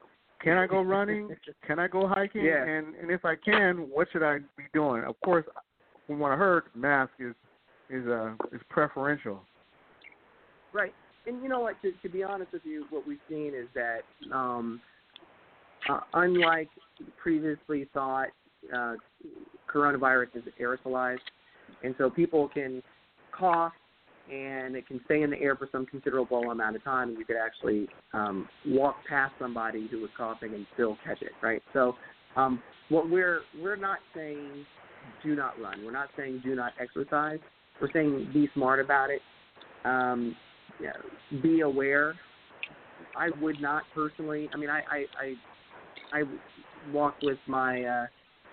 can 0.45 0.57
I 0.57 0.67
go 0.67 0.81
running? 0.95 1.29
can 1.65 1.79
I 1.79 1.87
go 1.87 2.07
hiking? 2.07 2.45
Yeah. 2.45 2.63
And 2.63 2.95
and 2.95 3.09
if 3.09 3.25
I 3.25 3.35
can, 3.35 3.89
what 3.91 4.07
should 4.11 4.23
I 4.23 4.37
be 4.55 4.63
doing? 4.73 5.03
Of 5.03 5.19
course, 5.21 5.45
from 6.07 6.19
what 6.19 6.31
I 6.31 6.35
heard, 6.35 6.63
mask 6.75 7.11
is 7.19 7.33
is 7.89 8.07
uh 8.07 8.33
is 8.53 8.61
preferential. 8.69 9.41
Right. 10.71 10.93
And 11.27 11.41
you 11.41 11.49
know 11.49 11.59
what? 11.59 11.81
To, 11.81 11.91
to 12.03 12.09
be 12.09 12.23
honest 12.23 12.53
with 12.53 12.61
you, 12.63 12.85
what 12.91 13.07
we've 13.07 13.17
seen 13.27 13.53
is 13.55 13.67
that, 13.73 14.01
um, 14.31 14.79
uh, 15.89 16.01
unlike 16.13 16.69
previously 17.17 17.89
thought, 17.93 18.27
uh, 18.75 18.93
coronavirus 19.73 20.35
is 20.35 20.43
aerosolized, 20.61 21.17
and 21.83 21.95
so 21.97 22.11
people 22.11 22.47
can 22.49 22.83
cough 23.31 23.73
and 24.31 24.75
it 24.75 24.87
can 24.87 24.99
stay 25.05 25.21
in 25.21 25.29
the 25.29 25.39
air 25.39 25.55
for 25.55 25.69
some 25.71 25.85
considerable 25.85 26.51
amount 26.51 26.75
of 26.75 26.83
time, 26.83 27.09
and 27.09 27.17
you 27.17 27.25
could 27.25 27.37
actually 27.37 27.87
um, 28.13 28.47
walk 28.67 28.95
past 29.07 29.33
somebody 29.39 29.87
who 29.89 30.01
was 30.01 30.09
coughing 30.17 30.53
and 30.53 30.65
still 30.73 30.97
catch 31.03 31.21
it. 31.21 31.31
Right. 31.41 31.61
So, 31.73 31.95
um, 32.35 32.61
what 32.89 33.09
we're 33.09 33.41
we're 33.61 33.75
not 33.75 33.99
saying 34.13 34.65
do 35.23 35.35
not 35.35 35.59
run. 35.59 35.83
We're 35.85 35.91
not 35.91 36.09
saying 36.17 36.41
do 36.43 36.55
not 36.55 36.73
exercise. 36.79 37.39
We're 37.81 37.91
saying 37.91 38.29
be 38.33 38.49
smart 38.53 38.79
about 38.79 39.09
it. 39.09 39.21
Um, 39.83 40.35
yeah, 40.81 40.93
be 41.41 41.61
aware. 41.61 42.15
I 43.15 43.29
would 43.41 43.61
not 43.61 43.83
personally. 43.93 44.49
I 44.53 44.57
mean, 44.57 44.69
I 44.69 44.81
I 44.89 45.05
I, 45.21 46.19
I 46.19 46.23
walk 46.91 47.15
with 47.21 47.37
my 47.47 47.83
uh, 47.83 48.05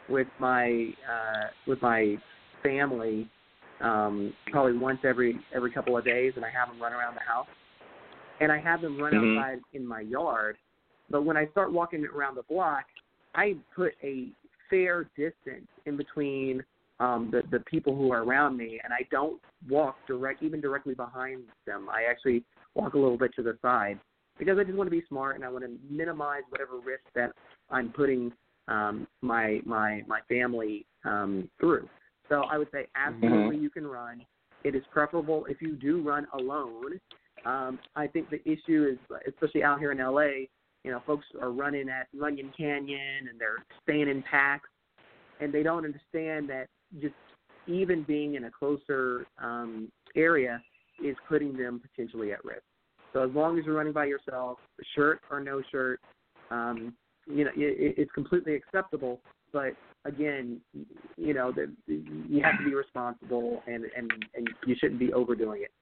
with 0.09 0.29
my 0.39 0.91
uh, 1.11 1.47
with 1.67 1.81
my 1.81 2.17
family 2.63 3.29
um, 3.83 4.33
probably 4.51 4.77
once 4.77 5.01
every 5.05 5.39
every 5.55 5.71
couple 5.71 5.97
of 5.97 6.05
days, 6.05 6.33
and 6.37 6.45
I 6.45 6.51
have 6.51 6.69
them 6.69 6.81
run 6.81 6.93
around 6.93 7.15
the 7.15 7.21
house, 7.21 7.49
and 8.41 8.51
I 8.51 8.59
have 8.59 8.81
them 8.81 8.99
run 8.99 9.13
Mhm. 9.13 9.37
outside 9.37 9.61
in 9.73 9.87
my 9.87 10.01
yard. 10.01 10.57
But 11.11 11.23
when 11.23 11.37
I 11.37 11.47
start 11.49 11.73
walking 11.73 12.07
around 12.07 12.37
the 12.37 12.45
block, 12.45 12.85
I 13.35 13.57
put 13.75 13.95
a 14.03 14.31
fair 14.71 15.05
distance 15.17 15.69
in 15.85 15.97
between 15.97 16.65
um, 17.01 17.31
the 17.31 17.43
the 17.51 17.61
people 17.61 17.95
who 17.97 18.13
are 18.13 18.23
around 18.23 18.57
me, 18.57 18.81
and 18.83 18.93
I 18.93 19.07
don't 19.11 19.41
walk 19.69 19.97
direct 20.07 20.43
even 20.43 20.61
directly 20.61 20.95
behind 20.95 21.43
them. 21.67 21.89
I 21.91 22.05
actually 22.05 22.45
walk 22.75 22.95
a 22.95 22.99
little 22.99 23.19
bit 23.19 23.35
to 23.35 23.43
the 23.43 23.59
side 23.61 23.99
because 24.39 24.59
I 24.59 24.65
just 24.65 24.77
want 24.77 24.87
to 24.87 24.91
be 24.91 25.05
smart 25.09 25.37
and 25.37 25.45
I 25.45 25.49
want 25.49 25.65
to 25.65 25.71
minimize 25.91 26.43
whatever 26.49 26.79
risk 26.79 27.05
that 27.15 27.33
I'm 27.71 27.91
putting 27.91 28.33
um, 28.69 29.07
my 29.21 29.61
my 29.65 30.03
my 30.07 30.21
family 30.29 30.87
um, 31.05 31.51
through. 31.61 31.89
So 32.33 32.45
I 32.51 32.57
would 32.57 32.69
say 32.73 32.87
absolutely 32.97 33.59
you 33.59 33.69
can 33.69 33.87
run. 33.87 34.25
It 34.65 34.75
is 34.75 34.83
preferable 34.91 35.45
if 35.51 35.61
you 35.61 35.77
do 35.77 36.01
run 36.01 36.27
alone. 36.33 36.99
Um, 37.45 37.79
I 37.95 38.07
think 38.07 38.31
the 38.31 38.41
issue 38.51 38.91
is, 38.91 39.17
especially 39.29 39.63
out 39.63 39.81
here 39.81 39.93
in 39.93 39.99
LA, 39.99 40.47
you 40.83 40.91
know, 40.91 41.03
folks 41.07 41.27
are 41.43 41.51
running 41.51 41.91
at 41.91 42.09
Runyon 42.19 42.51
Canyon 42.57 43.29
and 43.29 43.39
they're 43.39 43.63
staying 43.83 44.09
in 44.09 44.23
packs, 44.23 44.71
and 45.41 45.53
they 45.53 45.63
don't 45.63 45.85
understand 45.85 46.49
that 46.49 46.69
just 47.03 47.15
even 47.67 48.03
being 48.03 48.35
in 48.35 48.45
a 48.45 48.51
closer 48.51 49.27
um, 49.37 49.93
area 50.17 50.63
is 51.05 51.17
putting 51.29 51.55
them 51.55 51.83
potentially 51.83 52.33
at 52.33 52.43
risk. 52.47 52.63
So 53.13 53.23
as 53.23 53.31
long 53.35 53.59
as 53.59 53.67
you're 53.67 53.75
running 53.75 53.93
by 53.93 54.07
yourself, 54.07 54.57
shirt 54.95 55.21
or 55.31 55.39
no 55.39 55.61
shirt, 55.71 56.01
um, 56.51 56.95
you 57.27 57.45
know, 57.45 57.51
it, 57.55 57.95
it's 57.99 58.13
completely 58.13 58.55
acceptable. 58.55 59.21
But 59.53 59.75
again, 60.05 60.61
you 61.17 61.35
know, 61.35 61.53
the, 61.53 61.73
you 61.87 62.43
have 62.43 62.59
to 62.59 62.65
be 62.65 62.75
responsible, 62.75 63.63
and 63.67 63.85
and 63.97 64.11
and 64.35 64.49
you 64.67 64.75
shouldn't 64.79 65.01
be 65.01 65.13
overdoing 65.13 65.63
it. 65.63 65.73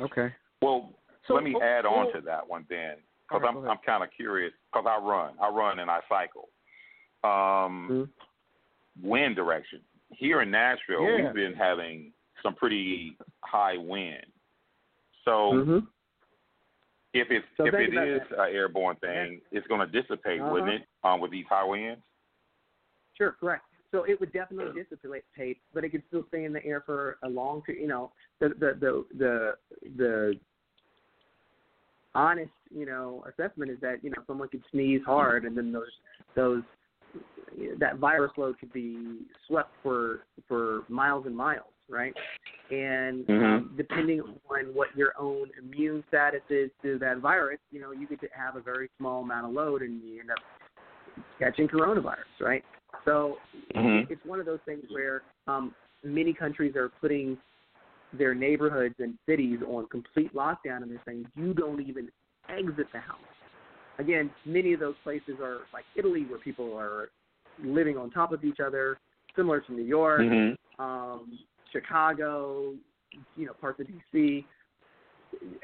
Okay. 0.00 0.34
Well, 0.62 0.90
So- 1.26 1.34
let 1.34 1.44
me 1.44 1.54
oh, 1.56 1.62
add 1.62 1.86
on 1.86 2.08
oh. 2.08 2.12
to 2.12 2.20
that 2.22 2.48
one 2.48 2.64
then, 2.68 2.96
because 3.28 3.42
right, 3.42 3.54
I'm. 3.56 3.68
I'm 3.68 3.78
kind 3.84 4.02
of 4.02 4.10
curious 4.14 4.52
because 4.72 4.86
I 4.88 4.98
run, 5.02 5.34
I 5.40 5.48
run 5.48 5.78
and 5.78 5.90
I 5.90 6.00
cycle. 6.08 6.48
Um, 7.22 7.88
Mhm. 7.90 8.08
Wind 9.02 9.36
direction 9.36 9.80
here 10.10 10.42
in 10.42 10.50
Nashville, 10.50 11.02
Yeah. 11.02 11.26
we've 11.26 11.34
been 11.34 11.54
having 11.54 12.12
some 12.42 12.54
pretty 12.54 13.16
high 13.42 13.76
wind. 13.76 14.26
So 15.24 15.52
Mm-hmm. 15.52 15.78
If 17.12 17.28
it's 17.30 17.46
So 17.56 17.64
if 17.66 17.74
it 17.74 17.94
is 17.94 18.22
an 18.38 18.54
airborne 18.54 18.96
thing, 18.96 19.40
it's 19.50 19.66
going 19.66 19.80
to 19.80 19.86
dissipate, 20.02 20.40
Uh-huh. 20.40 20.50
wouldn't 20.52 20.70
it? 20.70 20.82
Um, 21.02 21.20
with 21.20 21.30
these 21.30 21.46
high 21.48 21.64
winds. 21.64 22.02
Sure, 23.16 23.32
correct. 23.32 23.64
So 23.90 24.04
it 24.04 24.20
would 24.20 24.32
definitely 24.32 24.72
dissipate, 24.72 25.60
but 25.74 25.82
it 25.84 25.90
could 25.90 26.04
still 26.08 26.24
stay 26.28 26.44
in 26.44 26.52
the 26.52 26.64
air 26.64 26.80
for 26.86 27.18
a 27.24 27.28
long 27.28 27.60
period. 27.62 27.82
You 27.82 27.88
know, 27.88 28.12
the 28.38 28.50
the 28.50 28.76
the 28.78 29.04
the 29.18 29.54
the 29.96 30.40
honest, 32.14 32.52
you 32.70 32.86
know, 32.86 33.24
assessment 33.28 33.70
is 33.70 33.80
that 33.80 34.04
you 34.04 34.10
know 34.10 34.22
someone 34.28 34.48
could 34.48 34.62
sneeze 34.70 35.00
hard, 35.04 35.44
and 35.44 35.56
then 35.56 35.72
those 35.72 35.90
those 36.36 36.62
that 37.78 37.96
virus 37.96 38.30
load 38.36 38.60
could 38.60 38.72
be 38.72 39.22
swept 39.48 39.72
for 39.82 40.20
for 40.46 40.84
miles 40.88 41.26
and 41.26 41.36
miles, 41.36 41.72
right? 41.88 42.14
And 42.70 43.28
um, 43.30 43.74
depending 43.76 44.20
on 44.20 44.66
what 44.74 44.88
your 44.96 45.12
own 45.18 45.50
immune 45.58 46.04
status 46.08 46.42
is 46.50 46.70
to 46.82 46.98
that 47.00 47.18
virus, 47.18 47.58
you 47.72 47.80
know, 47.80 47.90
you 47.90 48.06
could 48.06 48.20
have 48.32 48.56
a 48.56 48.60
very 48.60 48.88
small 48.98 49.22
amount 49.22 49.46
of 49.46 49.52
load, 49.52 49.82
and 49.82 50.00
you 50.02 50.20
end 50.20 50.30
up 50.30 50.38
catching 51.38 51.66
coronavirus, 51.66 52.40
right? 52.40 52.64
So 53.04 53.38
Mhm. 53.74 54.10
it's 54.10 54.24
one 54.24 54.40
of 54.40 54.46
those 54.46 54.60
things 54.64 54.84
where 54.90 55.22
um, 55.46 55.74
many 56.04 56.32
countries 56.32 56.76
are 56.76 56.90
putting 57.00 57.36
their 58.12 58.34
neighborhoods 58.34 58.94
and 58.98 59.18
cities 59.26 59.60
on 59.66 59.86
complete 59.88 60.32
lockdown, 60.34 60.82
and 60.82 60.90
they're 60.90 61.02
saying 61.04 61.26
you 61.36 61.54
don't 61.54 61.80
even 61.80 62.10
exit 62.48 62.86
the 62.92 63.00
house. 63.00 63.18
Again, 63.98 64.30
many 64.44 64.72
of 64.72 64.80
those 64.80 64.94
places 65.02 65.40
are 65.42 65.62
like 65.72 65.84
Italy, 65.96 66.24
where 66.24 66.38
people 66.38 66.76
are 66.76 67.10
living 67.62 67.96
on 67.96 68.10
top 68.10 68.32
of 68.32 68.44
each 68.44 68.60
other, 68.60 68.98
similar 69.36 69.60
to 69.60 69.72
New 69.72 69.84
York, 69.84 70.20
Mm-hmm. 70.20 70.82
um, 70.82 71.38
Chicago, 71.72 72.74
you 73.36 73.46
know, 73.46 73.52
parts 73.54 73.80
of 73.80 73.86
DC. 73.86 74.44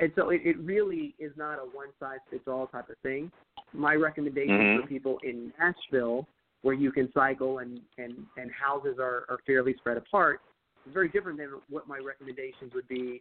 And 0.00 0.12
so 0.14 0.30
it, 0.30 0.42
it 0.44 0.58
really 0.58 1.14
is 1.18 1.32
not 1.36 1.54
a 1.58 1.62
one 1.62 1.88
size 1.98 2.18
fits 2.30 2.44
all 2.46 2.66
type 2.68 2.88
of 2.88 2.96
thing. 3.02 3.30
My 3.72 3.94
recommendation 3.94 4.56
Mhm. 4.58 4.80
for 4.82 4.86
people 4.86 5.18
in 5.24 5.52
Nashville, 5.58 6.26
where 6.62 6.74
you 6.74 6.92
can 6.92 7.12
cycle 7.12 7.58
and 7.58 7.80
and 7.98 8.26
and 8.36 8.50
houses 8.52 8.98
are 8.98 9.24
are 9.28 9.38
fairly 9.46 9.74
spread 9.74 9.96
apart, 9.96 10.40
is 10.86 10.92
very 10.92 11.08
different 11.08 11.38
than 11.38 11.50
what 11.68 11.88
my 11.88 11.98
recommendations 11.98 12.72
would 12.74 12.86
be 12.88 13.20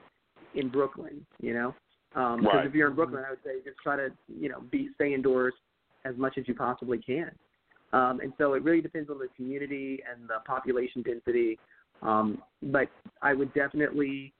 in 0.54 0.69
Brooklyn. 0.69 1.26
You 1.39 1.54
know, 1.54 1.76
um, 2.13 2.41
because 2.41 2.58
Right. 2.58 2.65
if 2.67 2.76
you're 2.76 2.89
in 2.89 2.95
Brooklyn, 2.95 3.24
I 3.26 3.32
would 3.32 3.43
say 3.43 3.62
just 3.63 3.78
try 3.80 3.95
to 3.95 4.12
you 4.28 4.50
know 4.50 4.62
be 4.62 4.89
stay 4.93 5.13
indoors 5.13 5.54
as 6.06 6.15
much 6.17 6.38
as 6.38 6.48
you 6.48 6.54
possibly 6.54 7.00
can. 7.00 7.32
Um, 7.93 8.19
and 8.19 8.34
so 8.38 8.54
it 8.54 8.63
really 8.63 8.82
depends 8.82 9.10
on 9.10 9.17
the 9.17 9.30
community 9.30 10.04
and 10.10 10.28
the 10.28 10.39
population 10.45 11.02
density. 11.02 11.58
Um, 12.06 12.41
but 12.62 12.88
I 13.22 13.34
would 13.34 13.54
definitely, 13.54 14.34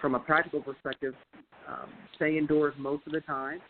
from 0.00 0.14
a 0.14 0.18
practical 0.18 0.60
perspective, 0.60 1.14
um, 1.68 1.90
stay 2.14 2.38
indoors 2.38 2.74
most 2.78 3.06
of 3.06 3.12
the 3.12 3.20
time, 3.20 3.60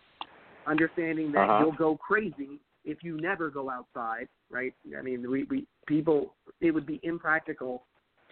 understanding 0.67 1.33
that 1.33 1.43
Uh-huh. 1.43 1.61
you'll 1.61 1.73
go 1.73 1.97
crazy 1.97 2.61
if 2.85 3.03
you 3.03 3.17
never 3.21 3.51
go 3.51 3.69
outside, 3.71 4.29
right? 4.51 4.73
I 4.97 5.03
mean, 5.03 5.29
we, 5.31 5.45
we 5.45 5.67
people, 5.87 6.35
it 6.61 6.71
would 6.71 6.87
be 6.87 7.01
impractical 7.03 7.83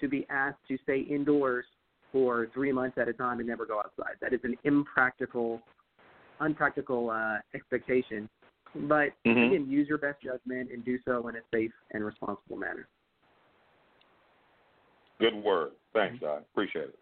to 0.00 0.08
be 0.08 0.26
asked 0.30 0.58
to 0.68 0.78
stay 0.78 1.00
indoors 1.00 1.64
for 2.12 2.48
three 2.54 2.70
months 2.72 2.96
at 2.98 3.08
a 3.08 3.12
time 3.12 3.40
and 3.40 3.48
never 3.48 3.66
go 3.66 3.78
outside. 3.78 4.14
That 4.20 4.32
is 4.32 4.40
an 4.44 4.56
impractical, 4.62 5.60
unpractical 6.40 7.10
uh, 7.10 7.38
expectation. 7.54 8.28
But 8.74 9.14
Mhm. 9.26 9.46
again, 9.46 9.70
use 9.70 9.88
your 9.88 9.98
best 9.98 10.22
judgment 10.22 10.70
and 10.70 10.84
do 10.84 10.98
so 11.04 11.26
in 11.28 11.36
a 11.36 11.40
safe 11.52 11.72
and 11.92 12.04
responsible 12.04 12.56
manner. 12.56 12.86
Good 15.20 15.34
word. 15.34 15.70
Thanks, 15.92 16.16
mm-hmm. 16.16 16.26
I 16.26 16.38
appreciate 16.38 16.88
it. 16.88 16.98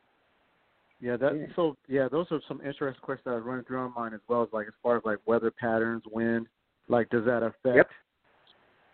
Yeah, 1.01 1.17
that 1.17 1.37
Yeah. 1.37 1.47
so 1.57 1.77
yeah, 1.89 2.09
those 2.09 2.27
are 2.31 2.41
some 2.47 2.61
interesting 2.61 3.03
questions 3.03 3.25
that 3.25 3.33
are 3.33 3.41
running 3.41 3.65
through 3.65 3.89
my 3.89 4.01
mind 4.03 4.15
as 4.15 4.21
well 4.29 4.43
as 4.43 4.49
like 4.53 4.69
as 4.69 4.75
far 4.83 4.97
as 4.97 5.05
like 5.05 5.19
weather 5.27 5.51
patterns, 5.51 6.03
wind, 6.11 6.47
like 6.89 7.09
does 7.11 7.25
that 7.25 7.43
affect 7.43 7.77
Yep. 7.77 7.91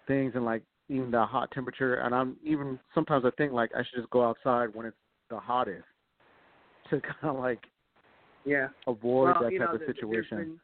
things 0.07 0.33
and 0.35 0.45
like 0.45 0.63
even 0.89 1.11
the 1.11 1.25
hot 1.27 1.51
temperature 1.51 1.97
and 1.97 2.15
I'm 2.15 2.37
even 2.43 2.79
sometimes 2.95 3.25
I 3.27 3.31
think 3.37 3.53
like 3.53 3.71
I 3.75 3.83
should 3.85 3.97
just 4.01 4.11
go 4.11 4.25
outside 4.25 4.75
when 4.75 4.87
it's 4.87 4.97
the 5.29 5.39
hottest 5.39 5.85
to 6.89 7.01
kind 7.21 7.25
of 7.25 7.37
like 7.37 7.67
Yeah. 8.47 8.69
avoid 8.87 9.25
well, 9.35 9.43
that 9.43 9.51
type 9.51 9.59
know, 9.61 9.73
of 9.75 9.81
there's 9.81 9.95
situation. 9.97 10.39
been- 10.39 10.61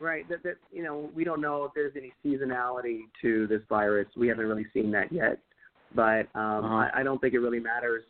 right. 0.00 0.26
That, 0.30 0.42
that 0.44 0.56
you 0.72 0.82
know, 0.82 1.10
we 1.14 1.24
don't 1.24 1.42
know 1.42 1.64
if 1.64 1.72
there's 1.74 1.92
any 1.96 2.14
seasonality 2.24 3.00
to 3.20 3.46
this 3.46 3.60
virus. 3.68 4.08
We 4.16 4.28
haven't 4.28 4.46
really 4.46 4.66
seen 4.72 4.90
that 4.92 5.12
yet, 5.12 5.38
but 5.94 6.28
um, 6.34 6.64
Uh-huh. 6.64 6.74
I, 6.74 7.00
I 7.00 7.02
don't 7.02 7.20
think 7.20 7.34
it 7.34 7.38
really 7.40 7.60
matters 7.60 8.04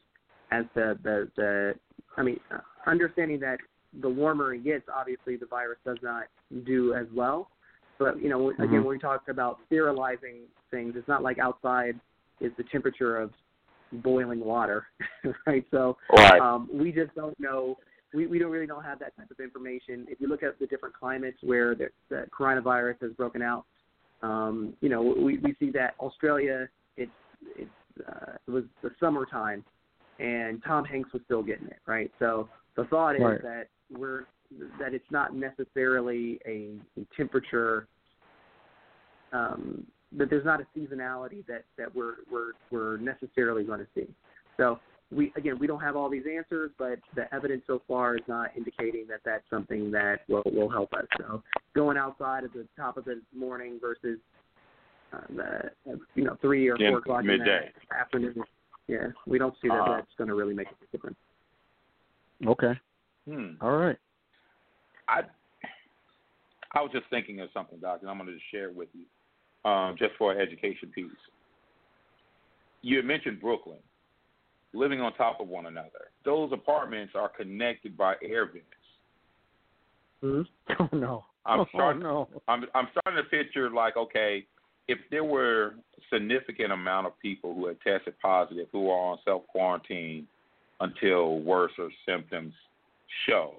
as 0.50 0.64
the 0.74 0.98
the 1.02 1.30
the. 1.36 1.74
I 2.16 2.22
mean, 2.22 2.40
understanding 2.86 3.40
that 3.40 3.58
the 4.00 4.08
warmer 4.08 4.54
it 4.54 4.64
gets, 4.64 4.84
obviously 4.94 5.36
the 5.36 5.46
virus 5.46 5.78
does 5.84 5.98
not 6.02 6.24
do 6.64 6.94
as 6.94 7.06
well. 7.14 7.50
But 7.98 8.20
you 8.20 8.28
know, 8.28 8.50
again, 8.50 8.68
Mhm. 8.68 8.84
when 8.84 8.96
we 8.96 8.98
talk 8.98 9.28
about 9.28 9.58
sterilizing 9.66 10.42
things, 10.70 10.94
it's 10.96 11.08
not 11.08 11.22
like 11.22 11.38
outside 11.38 11.98
is 12.40 12.52
the 12.56 12.64
temperature 12.64 13.16
of 13.16 13.32
boiling 13.92 14.40
water, 14.40 14.86
right? 15.46 15.64
So 15.70 15.98
Right. 16.12 16.40
um, 16.40 16.68
we 16.72 16.92
just 16.92 17.14
don't 17.14 17.38
know. 17.38 17.76
We, 18.14 18.26
we 18.26 18.38
don't 18.38 18.50
really 18.50 18.66
don't 18.66 18.82
have 18.82 18.98
that 19.00 19.16
type 19.16 19.30
of 19.30 19.38
information. 19.40 20.06
If 20.08 20.20
you 20.20 20.28
look 20.28 20.42
at 20.42 20.58
the 20.58 20.66
different 20.66 20.94
climates 20.94 21.38
where 21.42 21.74
the, 21.74 21.90
the 22.08 22.26
coronavirus 22.36 23.00
has 23.02 23.12
broken 23.12 23.42
out, 23.42 23.66
um, 24.22 24.74
you 24.80 24.88
know, 24.88 25.02
we, 25.02 25.38
we 25.38 25.54
see 25.60 25.70
that 25.72 25.94
Australia, 26.00 26.68
it's 26.96 27.12
it's 27.56 27.70
uh, 28.08 28.32
it 28.46 28.50
was 28.50 28.64
the 28.82 28.90
summertime, 29.00 29.64
and 30.18 30.62
Tom 30.64 30.84
Hanks 30.84 31.12
was 31.12 31.22
still 31.24 31.42
getting 31.42 31.66
it, 31.66 31.80
right? 31.86 32.10
So 32.18 32.48
the 32.76 32.84
thought 32.84 33.16
is 33.16 33.22
Right. 33.22 33.42
that 33.42 33.66
we're 33.90 34.26
that 34.78 34.94
it's 34.94 35.10
not 35.10 35.34
necessarily 35.34 36.40
a, 36.46 36.74
a 36.98 37.06
temperature 37.16 37.86
um, 39.32 39.86
that 40.16 40.28
there's 40.28 40.44
not 40.44 40.60
a 40.60 40.66
seasonality 40.76 41.46
that 41.46 41.64
that 41.78 41.94
we're 41.94 42.16
we're 42.30 42.52
we're 42.70 42.96
necessarily 42.96 43.64
going 43.64 43.80
to 43.80 43.86
see. 43.94 44.08
So 44.56 44.78
we 45.12 45.32
again 45.36 45.58
we 45.58 45.66
don't 45.66 45.80
have 45.80 45.96
all 45.96 46.08
these 46.08 46.24
answers, 46.30 46.70
but 46.78 46.98
the 47.14 47.32
evidence 47.34 47.62
so 47.66 47.82
far 47.86 48.16
is 48.16 48.22
not 48.26 48.50
indicating 48.56 49.06
that 49.08 49.20
that's 49.24 49.44
something 49.50 49.90
that 49.92 50.20
will 50.28 50.42
will 50.46 50.68
help 50.68 50.92
us. 50.94 51.06
So 51.18 51.42
going 51.74 51.96
outside 51.96 52.44
at 52.44 52.52
the 52.52 52.66
top 52.76 52.96
of 52.96 53.04
the 53.04 53.20
morning 53.34 53.78
versus 53.80 54.18
uh, 55.12 55.92
you 56.14 56.24
know 56.24 56.36
three 56.40 56.68
or 56.68 56.76
Yeah, 56.78 56.90
four 56.90 56.98
o'clock 56.98 57.24
in 57.24 57.38
the 57.38 57.60
afternoon. 57.98 58.42
Yeah, 58.86 59.08
we 59.26 59.38
don't 59.38 59.54
see 59.62 59.68
that 59.68 59.74
Uh-huh. 59.80 59.96
that's 59.96 60.14
going 60.18 60.28
to 60.28 60.34
really 60.34 60.54
make 60.54 60.68
a 60.68 60.86
difference. 60.92 61.16
Okay. 62.46 62.78
Hmm. 63.28 63.52
All 63.60 63.76
right. 63.76 63.96
I 65.08 65.22
I 66.72 66.82
was 66.82 66.90
just 66.92 67.06
thinking 67.10 67.40
of 67.40 67.48
something, 67.52 67.78
Doc, 67.80 67.98
and 68.00 68.10
I'm 68.10 68.16
going 68.16 68.28
to 68.28 68.34
just 68.34 68.50
share 68.50 68.68
it 68.68 68.74
with 68.74 68.88
you, 68.94 69.70
um, 69.70 69.96
just 69.98 70.14
for 70.16 70.32
an 70.32 70.40
education 70.40 70.90
piece. 70.94 71.10
You 72.82 72.96
had 72.96 73.04
mentioned 73.04 73.40
Brooklyn, 73.40 73.78
living 74.72 75.00
on 75.00 75.12
top 75.14 75.40
of 75.40 75.48
one 75.48 75.66
another. 75.66 76.10
Those 76.24 76.52
apartments 76.52 77.14
are 77.16 77.28
connected 77.28 77.96
by 77.96 78.14
air 78.22 78.46
vents. 78.46 78.66
Mm-hmm. 80.22 80.74
Oh 80.92 80.96
no. 80.96 81.24
I'm 81.46 81.60
oh 81.74 81.92
no. 81.92 82.28
I'm 82.48 82.64
I'm 82.74 82.88
starting 82.92 83.22
to 83.22 83.28
picture 83.30 83.70
like, 83.70 83.96
okay, 83.96 84.46
if 84.90 84.98
there 85.10 85.22
were 85.24 85.74
a 85.96 86.14
significant 86.16 86.72
amount 86.72 87.06
of 87.06 87.12
people 87.20 87.54
who 87.54 87.66
had 87.68 87.80
tested 87.80 88.14
positive 88.20 88.66
who 88.72 88.90
are 88.90 89.12
on 89.12 89.18
self 89.24 89.46
quarantine 89.46 90.26
until 90.80 91.38
worse 91.40 91.70
or 91.78 91.88
symptoms 92.06 92.52
show, 93.28 93.54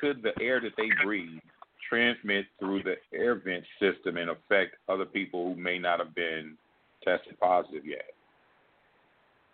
could 0.00 0.22
the 0.22 0.32
air 0.40 0.60
that 0.60 0.72
they 0.76 0.88
breathe 1.04 1.40
transmit 1.88 2.46
through 2.60 2.82
the 2.84 2.94
air 3.12 3.34
vent 3.34 3.64
system 3.80 4.16
and 4.16 4.30
affect 4.30 4.76
other 4.88 5.04
people 5.06 5.52
who 5.54 5.60
may 5.60 5.78
not 5.78 5.98
have 5.98 6.14
been 6.14 6.54
tested 7.02 7.38
positive 7.40 7.84
yet? 7.84 8.04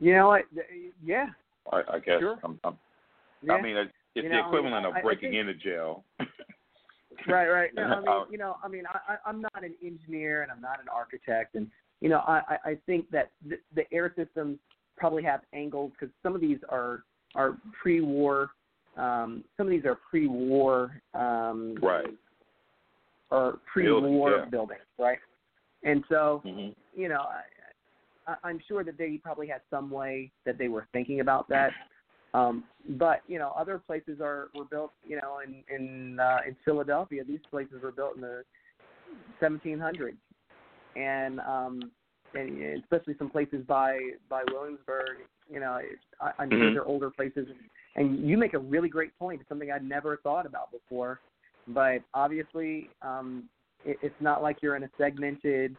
You 0.00 0.14
know 0.14 0.28
what? 0.28 0.42
Yeah, 1.02 1.28
I, 1.72 1.78
I 1.94 1.98
guess. 2.00 2.20
Sure. 2.20 2.38
I'm, 2.44 2.60
I'm, 2.64 2.76
yeah. 3.42 3.54
I 3.54 3.62
mean, 3.62 3.76
it's 3.76 3.90
You 4.14 4.22
the 4.24 4.28
know, 4.28 4.46
equivalent 4.48 4.84
I- 4.84 4.88
of 4.90 4.94
I 4.96 5.00
breaking 5.02 5.30
think- 5.30 5.40
into 5.48 5.54
jail. 5.54 6.04
right, 7.28 7.48
right. 7.48 7.70
No, 7.74 7.82
I 7.82 8.00
mean, 8.00 8.32
you 8.32 8.38
know, 8.38 8.56
I 8.62 8.68
mean, 8.68 8.84
I, 8.86 9.14
I- 9.14 9.28
I'm 9.28 9.40
not 9.40 9.62
an 9.62 9.74
engineer 9.84 10.42
and 10.42 10.50
I'm 10.52 10.60
not 10.60 10.80
an 10.80 10.86
architect, 10.94 11.54
and 11.54 11.68
you 12.00 12.08
know, 12.08 12.18
I, 12.18 12.42
I 12.48 12.70
I 12.70 12.78
think 12.86 13.10
that 13.10 13.30
the, 13.48 13.56
the 13.74 13.82
air 13.92 14.12
systems 14.16 14.58
probably 14.96 15.22
have 15.22 15.40
angles 15.52 15.92
because 15.98 16.12
some 16.22 16.34
of 16.34 16.40
these 16.40 16.58
are 16.68 17.04
are 17.34 17.56
pre-war. 17.82 18.50
Um, 18.96 19.42
some 19.56 19.66
of 19.66 19.70
these 19.72 19.84
are 19.84 19.98
pre-war 20.08 21.00
um, 21.14 21.76
right. 21.82 22.06
or 23.30 23.58
pre-war 23.72 24.30
Buildings, 24.30 24.44
yeah. 24.44 24.50
buildings, 24.50 24.80
right? 24.98 25.18
And 25.82 26.04
so, 26.08 26.42
hmm 26.44 26.68
you 26.96 27.08
know, 27.08 27.22
I, 27.22 28.32
I, 28.32 28.48
I'm 28.48 28.60
sure 28.68 28.84
that 28.84 28.96
they 28.96 29.18
probably 29.20 29.48
had 29.48 29.62
some 29.68 29.90
way 29.90 30.30
that 30.46 30.58
they 30.58 30.68
were 30.68 30.86
thinking 30.92 31.18
about 31.18 31.48
that. 31.48 31.72
Um, 32.34 32.64
but 32.98 33.22
you 33.28 33.38
know, 33.38 33.54
other 33.56 33.78
places 33.78 34.18
are 34.20 34.48
were 34.54 34.64
built, 34.64 34.92
you 35.06 35.16
know, 35.16 35.38
in 35.38 35.62
in 35.74 36.18
uh, 36.20 36.38
in 36.46 36.56
Philadelphia. 36.64 37.22
These 37.24 37.40
places 37.50 37.80
were 37.82 37.92
built 37.92 38.16
in 38.16 38.20
the 38.20 38.44
1700s, 39.40 40.16
and 40.96 41.40
um, 41.40 41.92
and 42.34 42.60
especially 42.82 43.14
some 43.18 43.30
places 43.30 43.64
by 43.66 43.98
by 44.28 44.42
Williamsburg. 44.52 45.18
You 45.50 45.60
know, 45.60 45.78
I, 46.20 46.32
I'm 46.38 46.50
sure 46.50 46.70
Mhm. 46.70 46.72
they're 46.74 46.84
older 46.84 47.10
places. 47.10 47.46
And 47.96 48.28
you 48.28 48.36
make 48.36 48.54
a 48.54 48.58
really 48.58 48.88
great 48.88 49.16
point. 49.18 49.40
It's 49.40 49.48
something 49.48 49.70
I'd 49.70 49.84
never 49.84 50.16
thought 50.16 50.46
about 50.46 50.72
before. 50.72 51.20
But 51.68 52.02
obviously, 52.12 52.90
um, 53.02 53.48
it, 53.84 53.98
it's 54.02 54.20
not 54.20 54.42
like 54.42 54.62
you're 54.62 54.74
in 54.74 54.82
a 54.82 54.90
segmented 54.98 55.76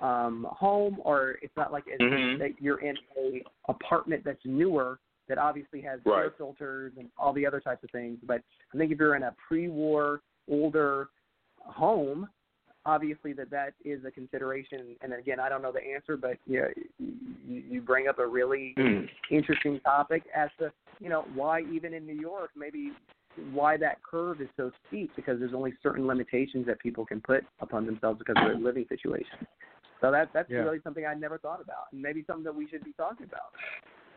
um, 0.00 0.46
home, 0.50 1.00
or 1.02 1.38
it's 1.42 1.56
not 1.56 1.72
like 1.72 1.84
it's, 1.88 2.00
Mhm. 2.02 2.38
that 2.38 2.60
you're 2.60 2.80
in 2.80 2.96
a 3.16 3.42
apartment 3.68 4.22
that's 4.24 4.44
newer 4.44 5.00
that 5.28 5.38
obviously 5.38 5.80
has 5.82 6.00
air 6.06 6.32
filters 6.36 6.92
and 6.98 7.08
all 7.18 7.32
the 7.32 7.46
other 7.46 7.60
types 7.60 7.84
of 7.84 7.90
things. 7.90 8.18
But 8.22 8.42
I 8.74 8.78
think 8.78 8.92
if 8.92 8.98
you're 8.98 9.16
in 9.16 9.24
a 9.24 9.34
pre-war, 9.46 10.22
older 10.50 11.08
home, 11.58 12.28
obviously 12.86 13.32
that 13.34 13.50
that 13.50 13.74
is 13.84 14.04
a 14.04 14.10
consideration. 14.10 14.96
And 15.02 15.12
again, 15.12 15.38
I 15.38 15.48
don't 15.48 15.62
know 15.62 15.72
the 15.72 15.84
answer, 15.84 16.16
but 16.16 16.38
yeah, 16.46 16.66
you, 16.98 17.62
you 17.68 17.80
bring 17.82 18.08
up 18.08 18.18
a 18.18 18.26
really 18.26 18.74
Mm. 18.78 19.08
interesting 19.30 19.78
topic 19.80 20.22
as 20.34 20.48
to 20.58 20.72
you 21.00 21.08
know 21.08 21.22
why 21.34 21.62
even 21.62 21.92
in 21.94 22.06
New 22.06 22.18
York 22.18 22.50
maybe 22.56 22.92
why 23.52 23.76
that 23.76 24.02
curve 24.02 24.40
is 24.40 24.48
so 24.56 24.70
steep 24.86 25.14
because 25.14 25.38
there's 25.38 25.54
only 25.54 25.72
certain 25.82 26.06
limitations 26.06 26.66
that 26.66 26.78
people 26.80 27.04
can 27.04 27.20
put 27.20 27.44
upon 27.60 27.86
themselves 27.86 28.18
because 28.18 28.36
of 28.36 28.44
their 28.44 28.56
living 28.56 28.84
situation. 28.88 29.46
So 30.00 30.10
that 30.10 30.30
that's 30.32 30.50
Yeah. 30.50 30.62
really 30.62 30.80
something 30.80 31.04
I 31.04 31.14
never 31.14 31.38
thought 31.38 31.60
about, 31.60 31.92
and 31.92 32.00
maybe 32.00 32.24
something 32.24 32.44
that 32.44 32.54
we 32.54 32.66
should 32.68 32.84
be 32.84 32.92
talking 32.94 33.26
about. 33.26 33.52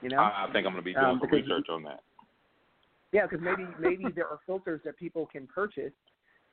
You 0.02 0.10
know, 0.10 0.18
I, 0.20 0.46
I 0.48 0.52
think 0.52 0.66
I'm 0.66 0.74
going 0.74 0.76
to 0.78 0.82
be 0.82 0.94
doing 0.94 1.06
Um, 1.06 1.20
some 1.20 1.30
because- 1.30 1.44
research 1.48 1.68
on 1.70 1.84
that. 1.84 2.02
yeah, 3.12 3.26
because 3.28 3.42
maybe 3.44 3.68
maybe 3.80 4.06
there 4.16 4.28
are 4.28 4.40
filters 4.46 4.82
that 4.86 4.98
people 4.98 5.26
can 5.28 5.48
purchase 5.48 5.94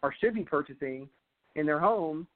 or 0.03 0.13
should 0.21 0.35
be 0.35 0.45
purchasing 0.45 1.09
in 1.55 1.67
their 1.67 1.79
home. 1.81 2.27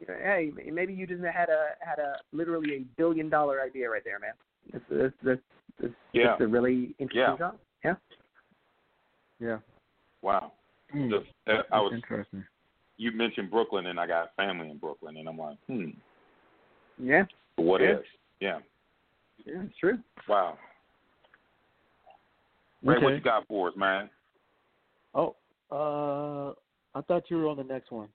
You 0.00 0.06
know, 0.06 0.14
hey, 0.14 0.52
maybe 0.70 0.92
you 0.94 1.06
just 1.06 1.22
had 1.24 1.48
a 1.48 1.70
had 1.80 1.98
a 1.98 2.16
literally 2.32 2.74
a 2.76 2.80
billion 2.96 3.28
dollar 3.28 3.60
idea 3.62 3.88
right 3.90 4.02
there, 4.04 4.18
man. 4.18 4.32
It's 4.72 4.84
it's 4.90 5.16
it's, 5.24 5.42
it's, 5.80 5.94
Yeah. 6.12 6.32
it's 6.34 6.42
a 6.42 6.46
really 6.46 6.94
interesting 6.98 7.34
Yeah. 7.34 7.36
job. 7.36 7.58
Yeah. 7.84 7.94
Yeah. 9.40 9.58
Wow. 10.22 10.52
Hmm. 10.92 11.10
Just, 11.10 11.26
uh, 11.46 11.62
I 11.70 11.80
was 11.80 11.92
interesting. 11.94 12.44
you 12.96 13.12
mentioned 13.12 13.50
Brooklyn, 13.50 13.86
and 13.86 14.00
I 14.00 14.06
got 14.06 14.34
family 14.36 14.70
in 14.70 14.78
Brooklyn, 14.78 15.16
and 15.18 15.28
I'm 15.28 15.38
like, 15.38 15.58
hmm, 15.66 15.90
Yeah. 16.98 17.24
what 17.56 17.80
Yeah. 17.80 17.88
if? 17.98 18.00
Yeah. 18.40 18.58
Yeah, 19.48 19.62
it's 19.62 19.78
true. 19.78 19.98
Wow. 20.28 20.58
Ray, 22.84 22.96
what 23.02 23.14
you 23.14 23.20
got 23.20 23.46
for 23.48 23.68
us, 23.68 23.74
man? 23.76 24.10
Oh, 25.14 25.34
uh, 25.72 26.52
I 26.96 27.02
thought 27.02 27.24
you 27.28 27.38
were 27.38 27.48
on 27.48 27.56
the 27.56 27.64
next 27.64 27.90
one. 27.90 28.08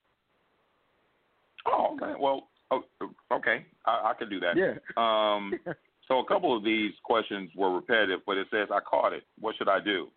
Oh, 1.66 1.96
okay. 1.96 2.14
Well, 2.20 2.48
oh, 2.72 2.84
okay, 3.32 3.66
I, 3.86 4.12
I 4.12 4.14
can 4.18 4.30
do 4.30 4.40
that. 4.40 4.56
Yeah. 4.56 4.74
Um, 4.96 5.54
so 6.08 6.20
a 6.20 6.26
couple 6.26 6.56
of 6.56 6.64
these 6.64 6.92
questions 7.04 7.50
were 7.56 7.74
repetitive, 7.74 8.20
but 8.26 8.38
it 8.38 8.48
says, 8.52 8.68
"I 8.72 8.80
caught 8.80 9.14
it. 9.14 9.24
What 9.40 9.56
should 9.58 9.70
I 9.70 9.80
do?" 9.80 10.10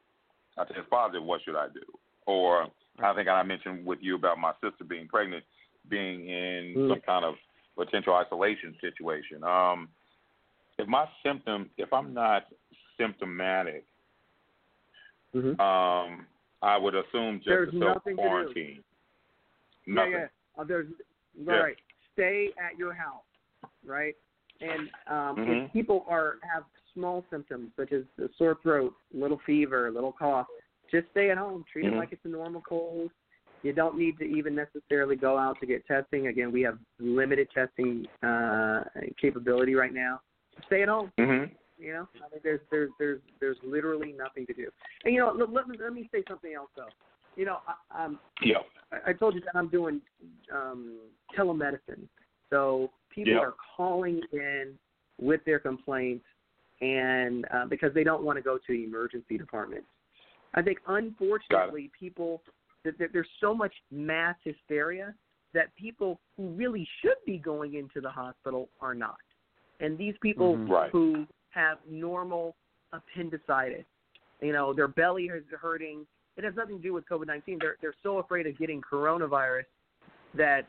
I 0.58 0.66
said, 0.66 0.76
positive. 0.90 1.24
What 1.24 1.40
should 1.44 1.56
I 1.56 1.66
do? 1.68 1.82
Or 2.26 2.66
I 3.02 3.14
think 3.14 3.28
I 3.28 3.42
mentioned 3.42 3.84
with 3.84 3.98
you 4.00 4.14
about 4.16 4.38
my 4.38 4.52
sister 4.62 4.84
being 4.84 5.06
pregnant, 5.06 5.44
being 5.88 6.28
in 6.28 6.74
Mm. 6.76 6.88
some 6.90 7.00
kind 7.02 7.24
of 7.24 7.34
potential 7.76 8.14
isolation 8.14 8.74
situation. 8.80 9.44
Um, 9.44 9.88
if 10.78 10.86
my 10.88 11.06
symptom, 11.24 11.70
if 11.76 11.92
I'm 11.92 12.12
not 12.14 12.46
symptomatic, 12.98 13.84
Mm-hmm. 15.34 15.60
um, 15.60 16.24
I 16.62 16.78
would 16.78 16.94
assume 16.94 17.38
just 17.38 17.46
There's 17.46 17.70
self 17.78 18.02
quarantine. 18.14 18.82
Yeah, 19.86 19.94
Nothing. 19.94 20.12
yeah. 20.12 20.26
Uh, 20.56 20.64
there's 20.64 20.86
Yeah. 21.38 21.58
right. 21.58 21.76
Stay 22.14 22.52
at 22.56 22.78
your 22.78 22.94
house, 22.94 23.24
right? 23.84 24.16
And 24.62 24.88
um, 25.08 25.36
Mhm. 25.36 25.66
if 25.66 25.72
people 25.74 26.06
are 26.08 26.38
have 26.42 26.64
small 26.94 27.22
symptoms 27.28 27.72
such 27.76 27.92
as 27.92 28.04
a 28.18 28.30
sore 28.38 28.54
throat, 28.62 28.96
little 29.12 29.36
fever, 29.40 29.90
little 29.90 30.12
cough, 30.12 30.46
just 30.90 31.10
stay 31.10 31.30
at 31.30 31.36
home. 31.36 31.64
Treat 31.70 31.84
Mhm. 31.84 31.92
it 31.92 31.96
like 31.98 32.12
it's 32.12 32.24
a 32.24 32.28
normal 32.28 32.62
cold. 32.62 33.10
You 33.62 33.74
don't 33.74 33.98
need 33.98 34.16
to 34.18 34.24
even 34.24 34.54
necessarily 34.54 35.16
go 35.16 35.36
out 35.36 35.60
to 35.60 35.66
get 35.66 35.84
testing. 35.86 36.28
Again, 36.28 36.50
we 36.50 36.62
have 36.62 36.78
limited 36.98 37.50
testing 37.50 38.08
uh, 38.22 38.84
capability 39.18 39.74
right 39.74 39.92
now. 39.92 40.22
Stay 40.66 40.82
at 40.82 40.88
home. 40.88 41.12
Mhm. 41.18 41.50
You 41.78 41.92
know, 41.92 42.08
I 42.16 42.28
mean, 42.32 42.40
there's 42.42 42.60
there's 42.70 42.90
there's 42.98 43.20
there's 43.38 43.58
literally 43.62 44.12
nothing 44.12 44.46
to 44.46 44.54
do. 44.54 44.70
And 45.04 45.14
you 45.14 45.20
know, 45.20 45.32
let, 45.32 45.52
let 45.52 45.68
me 45.68 45.76
let 45.78 45.92
me 45.92 46.08
say 46.10 46.24
something 46.28 46.54
else 46.54 46.70
though. 46.74 46.88
You 47.36 47.44
know, 47.44 47.58
I, 47.90 48.04
um, 48.04 48.18
Yeah. 48.40 48.62
I, 48.90 49.10
I 49.10 49.12
told 49.12 49.34
you 49.34 49.42
that 49.42 49.54
I'm 49.54 49.68
doing 49.68 50.00
um, 50.50 50.98
telemedicine, 51.36 52.08
so 52.48 52.90
people 53.10 53.34
Yeah. 53.34 53.40
are 53.40 53.54
calling 53.76 54.22
in 54.32 54.78
with 55.18 55.44
their 55.44 55.58
complaints 55.58 56.24
and 56.80 57.46
uh, 57.52 57.66
because 57.66 57.92
they 57.92 58.04
don't 58.04 58.22
want 58.22 58.36
to 58.38 58.42
go 58.42 58.56
to 58.56 58.64
the 58.68 58.84
emergency 58.84 59.36
department. 59.36 59.84
I 60.54 60.62
think 60.62 60.78
unfortunately 60.86 61.90
people 61.98 62.42
that 62.84 62.94
there's 63.12 63.28
so 63.40 63.54
much 63.54 63.74
mass 63.90 64.36
hysteria 64.44 65.14
that 65.52 65.74
people 65.76 66.20
who 66.36 66.48
really 66.50 66.88
should 67.02 67.16
be 67.26 67.38
going 67.38 67.74
into 67.74 68.00
the 68.00 68.10
hospital 68.10 68.68
are 68.80 68.94
not. 68.94 69.16
And 69.80 69.98
these 69.98 70.16
people 70.18 70.56
Mhm. 70.56 70.70
Right. 70.70 70.90
who 70.90 71.26
have 71.50 71.78
normal 71.86 72.56
appendicitis, 72.92 73.84
you 74.40 74.52
know, 74.52 74.72
their 74.72 74.88
belly 74.88 75.28
is 75.28 75.44
hurting. 75.48 76.06
It 76.36 76.44
has 76.44 76.54
nothing 76.54 76.76
to 76.76 76.82
do 76.82 76.92
with 76.92 77.06
COVID 77.06 77.26
nineteen. 77.26 77.58
They're 77.58 77.76
they're 77.80 77.94
so 78.02 78.18
afraid 78.18 78.46
of 78.46 78.56
getting 78.58 78.80
coronavirus 78.80 79.66
that 80.34 80.66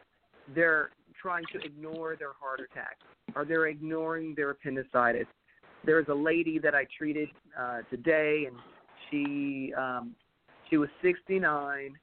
they're 0.49 0.91
trying 1.13 1.45
to 1.51 1.59
ignore 1.59 2.15
their 2.15 2.33
heart 2.33 2.59
attack 2.59 2.97
or 3.35 3.45
they're 3.45 3.67
ignoring 3.67 4.33
their 4.35 4.51
appendicitis. 4.51 5.27
There's 5.83 6.07
a 6.07 6.13
lady 6.13 6.59
that 6.59 6.73
I 6.73 6.85
treated 6.97 7.29
uh, 7.57 7.81
today, 7.89 8.45
and 8.45 8.57
she 9.09 9.73
um, 9.73 10.15
she 10.69 10.77
was 10.77 10.89
69, 11.01 11.97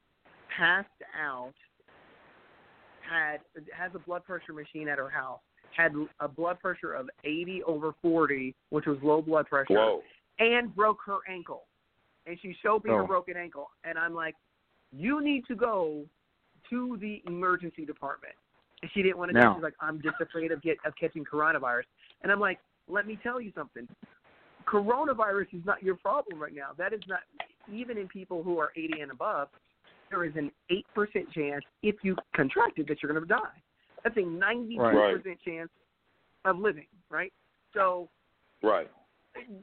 passed 0.57 0.89
out, 1.21 1.53
had 3.01 3.41
has 3.77 3.93
a 3.95 3.99
blood 3.99 4.25
pressure 4.25 4.53
machine 4.53 4.89
at 4.89 4.99
her 4.99 5.11
house, 5.11 5.41
had 5.77 5.93
a 6.21 6.29
blood 6.29 6.61
pressure 6.61 6.93
of 6.93 7.09
80 7.25 7.63
over 7.65 7.95
40, 8.01 8.55
which 8.71 8.87
was 8.87 8.99
low 9.03 9.21
blood 9.23 9.47
pressure, 9.47 9.75
Whoa. 9.75 10.03
and 10.39 10.75
broke 10.75 10.99
her 11.07 11.19
ankle. 11.29 11.65
And 12.27 12.39
she 12.41 12.57
showed 12.63 12.85
me 12.85 12.91
her 12.91 13.03
Oh. 13.03 13.07
broken 13.07 13.37
ankle, 13.37 13.71
and 13.85 13.99
I'm 13.99 14.15
like, 14.15 14.35
you 14.93 15.21
need 15.21 15.45
to 15.47 15.55
go 15.55 16.07
to 16.71 16.97
the 17.01 17.23
emergency 17.27 17.85
department. 17.85 18.35
And 18.83 18.91
she 18.93 19.03
didn't 19.03 19.19
want 19.19 19.33
to. 19.33 19.39
Now. 19.39 19.55
She's 19.55 19.63
like, 19.63 19.75
I'm 19.81 20.01
just 20.01 20.21
afraid 20.21 20.53
of 20.53 20.63
get 20.63 20.79
of 20.85 20.95
catching 20.97 21.25
coronavirus. 21.25 21.85
And 22.23 22.31
I'm 22.31 22.41
like, 22.41 22.59
let 22.89 23.07
me 23.07 23.19
tell 23.23 23.41
you 23.41 23.53
something. 23.55 23.89
Coronavirus 24.67 25.53
is 25.53 25.65
not 25.65 25.83
your 25.83 25.97
problem 25.97 26.39
right 26.41 26.55
now. 26.55 26.71
That 26.79 26.93
is 26.93 27.01
not 27.07 27.21
even 27.73 27.99
in 27.99 28.09
people 28.09 28.43
who 28.43 28.59
are 28.59 28.73
80 28.77 29.01
and 29.01 29.11
above. 29.11 29.49
There 30.11 30.25
is 30.25 30.33
an 30.37 30.51
eight 30.71 30.87
percent 30.95 31.31
chance 31.33 31.65
if 31.83 31.97
you 32.03 32.17
contract 32.35 32.79
it 32.79 32.89
that 32.89 33.03
you're 33.03 33.13
going 33.13 33.23
to 33.23 33.29
die. 33.29 33.63
That's 34.05 34.17
a 34.17 34.23
92 34.23 34.79
percent 34.81 35.39
chance 35.45 35.71
of 36.45 36.59
living, 36.59 36.87
right? 37.11 37.33
So 37.73 38.09
Right. 38.63 38.91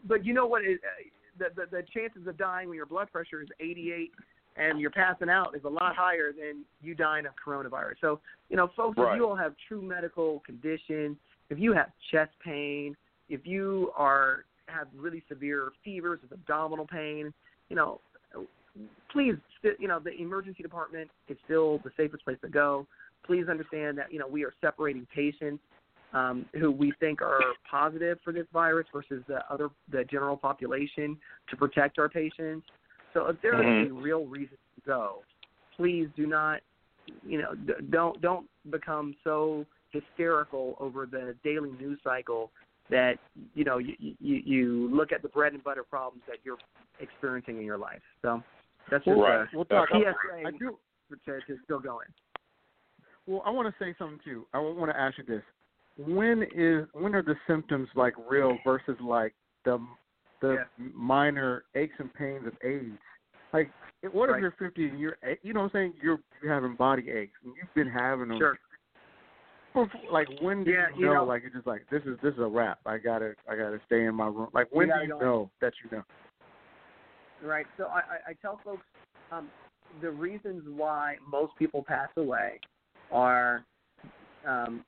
but 0.06 0.26
you 0.26 0.34
know 0.34 0.46
what? 0.48 0.64
Is, 0.64 0.80
uh, 0.84 1.04
the, 1.40 1.46
the 1.56 1.78
the 1.78 1.84
chances 1.94 2.28
of 2.28 2.38
dying 2.38 2.68
when 2.68 2.76
your 2.76 2.86
blood 2.86 3.12
pressure 3.12 3.42
is 3.42 3.48
88 3.60 4.12
and 4.58 4.80
you're 4.82 4.92
passing 4.92 5.30
out 5.30 5.56
is 5.56 5.64
a 5.64 5.70
lot 5.70 5.96
higher 5.96 6.32
than 6.34 6.66
you 6.82 6.94
dying 6.94 7.26
of 7.26 7.32
coronavirus. 7.44 7.96
So 8.02 8.20
you 8.50 8.58
know, 8.58 8.70
folks, 8.76 8.98
Right. 8.98 9.14
if 9.14 9.18
you 9.18 9.28
all 9.28 9.36
have 9.36 9.54
true 9.68 9.82
medical 9.82 10.42
conditions, 10.46 11.18
if 11.50 11.58
you 11.58 11.74
have 11.74 11.88
chest 12.12 12.32
pain, 12.44 12.98
if 13.30 13.46
you 13.46 13.92
are 13.96 14.46
have 14.68 14.88
really 14.96 15.24
severe 15.30 15.72
fevers 15.84 16.20
with 16.22 16.32
abdominal 16.32 16.88
pain, 16.88 17.34
you 17.70 17.76
know, 17.76 18.02
please, 19.12 19.36
you 19.80 19.88
know, 19.88 20.00
the 20.00 20.12
emergency 20.22 20.64
department 20.64 21.10
is 21.28 21.38
still 21.46 21.80
the 21.80 21.92
safest 21.98 22.24
place 22.24 22.38
to 22.42 22.50
go. 22.50 22.88
Please 23.26 23.48
understand 23.50 23.98
that 23.98 24.12
you 24.12 24.20
know 24.20 24.28
we 24.28 24.44
are 24.44 24.54
separating 24.62 25.08
patients 25.14 25.64
um, 26.14 26.46
who 26.60 26.72
we 26.72 26.94
think 27.00 27.22
are 27.22 27.42
positive 27.70 28.18
for 28.24 28.34
this 28.34 28.46
virus 28.52 28.88
versus 28.94 29.24
the 29.28 29.40
other 29.50 29.70
the 29.92 30.04
general 30.06 30.38
population 30.38 31.18
to 31.50 31.56
protect 31.56 32.00
our 32.00 32.10
patients. 32.10 32.66
So 33.14 33.28
if 33.28 33.42
there 33.42 33.62
is 33.84 33.90
a 33.90 33.94
real 33.94 34.26
reason 34.26 34.58
to 34.76 34.82
go, 34.86 35.20
please 35.76 36.08
do 36.16 36.26
not, 36.26 36.62
you 37.26 37.42
know, 37.42 37.54
d- 37.56 37.74
don't 37.90 38.22
don't 38.22 38.48
become 38.70 39.16
so 39.24 39.66
hysterical 39.92 40.76
over 40.80 41.06
the 41.06 41.36
daily 41.44 41.72
news 41.72 42.00
cycle 42.04 42.52
that 42.90 43.18
you 43.54 43.64
know 43.64 43.78
you, 43.78 43.96
you 44.00 44.42
you 44.46 44.96
look 44.96 45.12
at 45.12 45.22
the 45.22 45.30
bread 45.30 45.54
and 45.54 45.64
butter 45.64 45.84
problems 45.84 46.24
that 46.28 46.38
you're 46.44 46.58
experiencing 47.00 47.58
in 47.58 47.64
your 47.64 47.78
life. 47.78 48.02
So 48.22 48.44
that's 48.90 49.06
just 49.06 49.18
Right. 49.18 49.42
a 49.42 49.48
We'll 49.54 49.66
talk. 49.66 49.90
PSA 49.90 50.46
I 50.46 50.52
do. 50.52 50.78
to, 51.26 51.42
to 51.42 51.58
still 51.64 51.80
going. 51.80 52.08
Well, 53.28 53.44
I 53.46 53.50
want 53.52 53.68
to 53.68 53.84
say 53.84 53.94
something 53.98 54.20
too. 54.24 54.46
I 54.54 54.60
want 54.60 54.92
to 54.92 55.00
ask 55.00 55.18
you 55.18 55.24
this: 55.24 55.44
When 55.98 56.44
is 56.56 56.88
when 56.94 57.16
are 57.16 57.24
the 57.24 57.36
symptoms 57.48 57.88
like 57.96 58.14
real 58.30 58.58
versus 58.64 58.98
like 59.02 59.34
the 59.66 59.80
the 60.42 60.66
minor 60.78 61.64
aches 61.76 61.96
and 62.00 62.14
pains 62.14 62.46
of 62.48 62.54
age? 62.64 62.92
Like, 63.54 63.72
what 64.12 64.30
if 64.30 64.34
Right. 64.34 64.42
you're 64.42 64.56
50 64.58 64.90
and 64.90 65.00
you're 65.00 65.18
you 65.44 65.54
know 65.54 65.62
what 65.62 65.66
I'm 65.68 65.72
saying 65.74 65.94
you're 66.02 66.20
you're 66.42 66.54
having 66.54 66.76
body 66.76 67.10
aches 67.12 67.38
and 67.44 67.54
you've 67.56 67.74
been 67.76 67.92
having 67.92 68.30
them. 68.30 68.40
Sure. 68.40 68.58
For- 69.74 69.88
Like 70.12 70.28
when 70.42 70.64
do 70.64 70.72
Yeah, 70.72 70.90
you 70.90 71.02
you 71.02 71.06
know, 71.06 71.14
know- 71.14 71.24
Like 71.26 71.44
it's 71.46 71.54
just 71.56 71.68
like 71.68 71.86
this 71.92 72.02
is 72.06 72.18
this 72.24 72.34
is 72.34 72.40
a 72.40 72.48
wrap. 72.48 72.80
I 72.86 72.98
gotta 72.98 73.36
I 73.48 73.56
gotta 73.56 73.80
stay 73.86 74.06
in 74.06 74.16
my 74.16 74.26
room. 74.28 74.50
Like 74.54 74.68
when 74.72 74.88
do 74.90 74.96
you 75.04 75.08
go. 75.10 75.20
know 75.20 75.52
that 75.62 75.74
you 75.84 75.96
know? 75.96 76.04
Right. 77.44 77.66
So 77.78 77.86
I, 77.86 77.98
I, 78.00 78.30
I 78.30 78.34
tell 78.42 78.60
folks 78.64 78.86
um, 79.32 79.50
the 80.02 80.12
reasons 80.12 80.64
why 80.68 81.16
most 81.28 81.54
people 81.58 81.84
pass 81.84 82.10
away 82.18 82.60
are 83.12 83.64
um, 84.46 84.84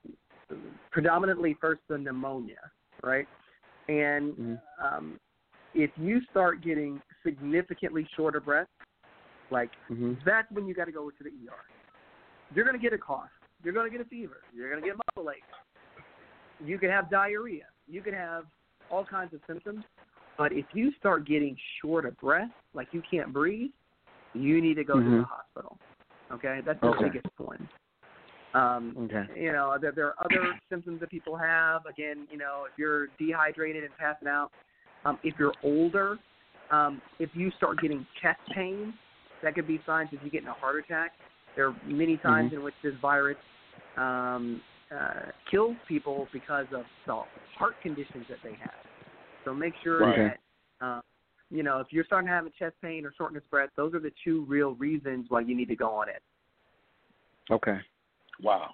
predominantly 0.92 1.56
first 1.60 1.82
the 1.90 1.98
pneumonia, 1.98 2.60
right? 3.04 3.28
And 3.88 4.34
Mhm. 4.36 4.62
um, 4.80 5.20
if 5.74 5.92
you 5.98 6.22
start 6.30 6.62
getting 6.62 7.02
significantly 7.24 8.08
short 8.16 8.36
of 8.36 8.46
breath, 8.46 8.68
like 9.50 9.72
Mm-hmm. 9.92 10.14
that's 10.26 10.50
when 10.52 10.68
you 10.68 10.74
got 10.74 10.86
to 10.86 10.92
go 10.92 11.10
to 11.10 11.24
the 11.24 11.30
ER. 11.30 11.64
You're 12.56 12.66
going 12.66 12.78
to 12.78 12.82
get 12.82 12.94
a 12.94 12.98
cough. 12.98 13.30
You're 13.64 13.74
going 13.74 13.90
to 13.90 13.96
get 13.96 14.06
a 14.06 14.10
fever. 14.10 14.44
You're 14.56 14.70
going 14.70 14.82
to 14.82 14.88
get 14.88 14.98
muscle 15.16 15.32
aches. 15.32 15.44
You 16.66 16.78
could 16.78 16.90
have 16.90 17.10
diarrhea. 17.10 17.66
You 17.88 18.02
could 18.02 18.14
have 18.14 18.46
all 18.90 19.06
kinds 19.06 19.34
of 19.34 19.42
symptoms. 19.48 19.84
But 20.38 20.52
if 20.52 20.66
you 20.74 20.92
start 21.00 21.28
getting 21.28 21.56
short 21.82 22.06
of 22.06 22.18
breath, 22.20 22.50
like 22.74 22.88
you 22.92 23.02
can't 23.10 23.32
breathe, 23.32 23.72
you 24.34 24.62
need 24.62 24.76
to 24.76 24.84
go 24.84 25.00
to 25.00 25.10
the 25.10 25.26
hospital. 25.30 25.78
Okay, 26.32 26.62
that's 26.66 26.80
the 26.82 26.88
Okay. 26.88 27.10
biggest 27.10 27.28
one. 27.38 27.70
Um, 28.54 28.96
Okay. 29.06 29.24
you 29.36 29.52
know, 29.52 29.76
there, 29.80 29.92
there 29.92 30.08
are 30.08 30.26
other 30.26 30.54
symptoms 30.70 31.00
that 31.00 31.10
people 31.10 31.36
have. 31.36 31.86
Again, 31.86 32.28
you 32.30 32.38
know, 32.38 32.66
if 32.70 32.78
you're 32.78 33.08
dehydrated 33.20 33.84
and 33.84 33.96
passing 33.98 34.28
out, 34.28 34.52
um, 35.06 35.18
if 35.24 35.34
you're 35.40 35.54
older, 35.64 36.18
um, 36.70 37.02
if 37.20 37.30
you 37.34 37.52
start 37.52 37.82
getting 37.82 38.06
chest 38.22 38.40
pain, 38.54 38.94
that 39.42 39.56
could 39.56 39.68
be 39.68 39.80
signs 39.86 40.14
of 40.14 40.22
you 40.24 40.30
getting 40.30 40.48
a 40.48 40.54
heart 40.54 40.84
attack. 40.84 41.14
There 41.56 41.68
are 41.68 41.76
many 41.84 42.18
times 42.18 42.52
Mhm. 42.52 42.58
in 42.58 42.64
which 42.64 42.76
this 42.82 42.96
virus 42.96 43.38
um, 43.98 44.62
uh, 44.92 45.32
kills 45.50 45.78
people 45.88 46.28
because 46.32 46.72
of 46.74 46.86
the 47.06 47.24
heart 47.58 47.80
conditions 47.82 48.28
that 48.28 48.42
they 48.44 48.54
have. 48.54 48.86
So 49.44 49.54
make 49.54 49.76
sure 49.84 50.00
Right. 50.00 50.18
that, 50.18 50.40
uh, 50.82 51.02
you 51.52 51.62
know, 51.64 51.80
if 51.80 51.92
you're 51.92 52.06
starting 52.06 52.28
to 52.28 52.34
have 52.34 52.46
a 52.48 52.50
chest 52.52 52.76
pain 52.82 53.06
or 53.06 53.12
shortness 53.14 53.44
of 53.44 53.52
breath, 53.52 53.70
those 53.76 53.94
are 53.94 54.00
the 54.00 54.12
two 54.24 54.46
real 54.46 54.74
reasons 54.76 55.30
why 55.30 55.42
you 55.42 55.56
need 55.56 55.68
to 55.68 55.76
go 55.76 55.90
on 55.90 56.10
it. 56.10 56.24
Okay. 57.52 57.80
Wow. 58.44 58.72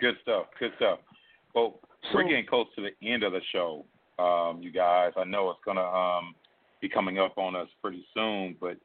Good 0.00 0.14
stuff. 0.22 0.46
Good 0.58 0.72
stuff. 0.76 0.98
Well, 1.54 1.78
we're 2.12 2.24
getting 2.24 2.46
close 2.46 2.66
to 2.76 2.82
the 2.82 3.06
end 3.08 3.22
of 3.22 3.32
the 3.32 3.40
show, 3.52 3.84
um, 4.18 4.60
you 4.62 4.72
guys. 4.72 5.12
I 5.16 5.24
know 5.24 5.50
it's 5.50 5.60
gonna 5.64 5.80
um, 5.80 6.34
be 6.80 6.88
coming 6.88 7.18
up 7.18 7.38
on 7.38 7.54
us 7.54 7.68
pretty 7.80 8.04
soon, 8.14 8.56
but 8.60 8.76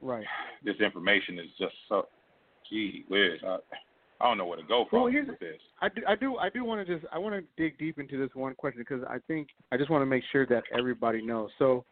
Right. 0.00 0.24
this 0.64 0.76
information 0.80 1.38
is 1.38 1.46
just 1.58 1.74
so 1.88 2.08
gee 2.70 3.04
whiz. 3.08 3.40
I, 3.46 3.58
I 4.20 4.28
don't 4.28 4.38
know 4.38 4.46
where 4.46 4.56
to 4.56 4.62
go 4.62 4.86
from 4.88 5.02
Well, 5.02 5.10
here's- 5.12 5.26
with 5.28 5.38
this. 5.40 5.60
I 5.82 5.88
do, 5.90 6.02
I 6.08 6.14
do, 6.14 6.36
I 6.38 6.48
do 6.48 6.64
want 6.64 6.86
to 6.86 6.94
just, 6.98 7.04
I 7.12 7.18
want 7.18 7.34
to 7.34 7.42
dig 7.62 7.76
deep 7.78 7.98
into 7.98 8.16
this 8.18 8.34
one 8.34 8.54
question 8.54 8.80
because 8.80 9.04
I 9.08 9.18
think 9.26 9.48
I 9.72 9.76
just 9.76 9.90
want 9.90 10.00
to 10.02 10.06
make 10.06 10.22
sure 10.32 10.46
that 10.46 10.62
everybody 10.76 11.20
knows. 11.20 11.50
So, 11.58 11.84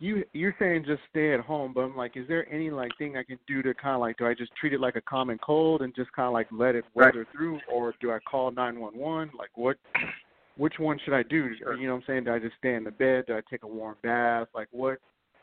you, 0.00 0.24
you're 0.32 0.54
saying 0.58 0.84
just 0.86 1.02
stay 1.10 1.34
at 1.34 1.40
home, 1.40 1.72
but 1.74 1.80
I'm 1.80 1.96
like, 1.96 2.16
is 2.16 2.26
there 2.28 2.50
any 2.52 2.70
like 2.70 2.96
thing 2.98 3.16
I 3.16 3.24
can 3.24 3.38
do 3.46 3.62
to 3.62 3.74
kind 3.74 3.94
of 3.94 4.00
like, 4.00 4.18
do 4.18 4.26
I 4.26 4.34
just 4.34 4.52
treat 4.54 4.72
it 4.72 4.80
like 4.80 4.96
a 4.96 5.00
common 5.00 5.38
cold 5.38 5.82
and 5.82 5.94
just 5.94 6.12
kind 6.12 6.26
of 6.26 6.32
like 6.32 6.46
let 6.52 6.74
it 6.74 6.84
Right. 6.94 7.06
weather 7.06 7.26
through, 7.32 7.60
or 7.72 7.94
do 8.00 8.12
I 8.12 8.18
call 8.20 8.50
911? 8.50 9.30
Like, 9.36 9.50
what, 9.54 9.76
which 10.56 10.74
one 10.78 10.98
should 11.04 11.14
I 11.14 11.22
do? 11.24 11.50
Sure. 11.56 11.76
You 11.76 11.88
know 11.88 11.94
what 11.94 12.00
I'm 12.00 12.04
saying? 12.06 12.24
Do 12.24 12.32
I 12.32 12.38
just 12.38 12.56
stay 12.58 12.74
in 12.74 12.84
the 12.84 12.90
bed? 12.90 13.24
Do 13.26 13.34
I 13.36 13.40
take 13.50 13.64
a 13.64 13.66
warm 13.66 13.96
bath? 14.02 14.48
Like, 14.54 14.68
what, 14.70 14.98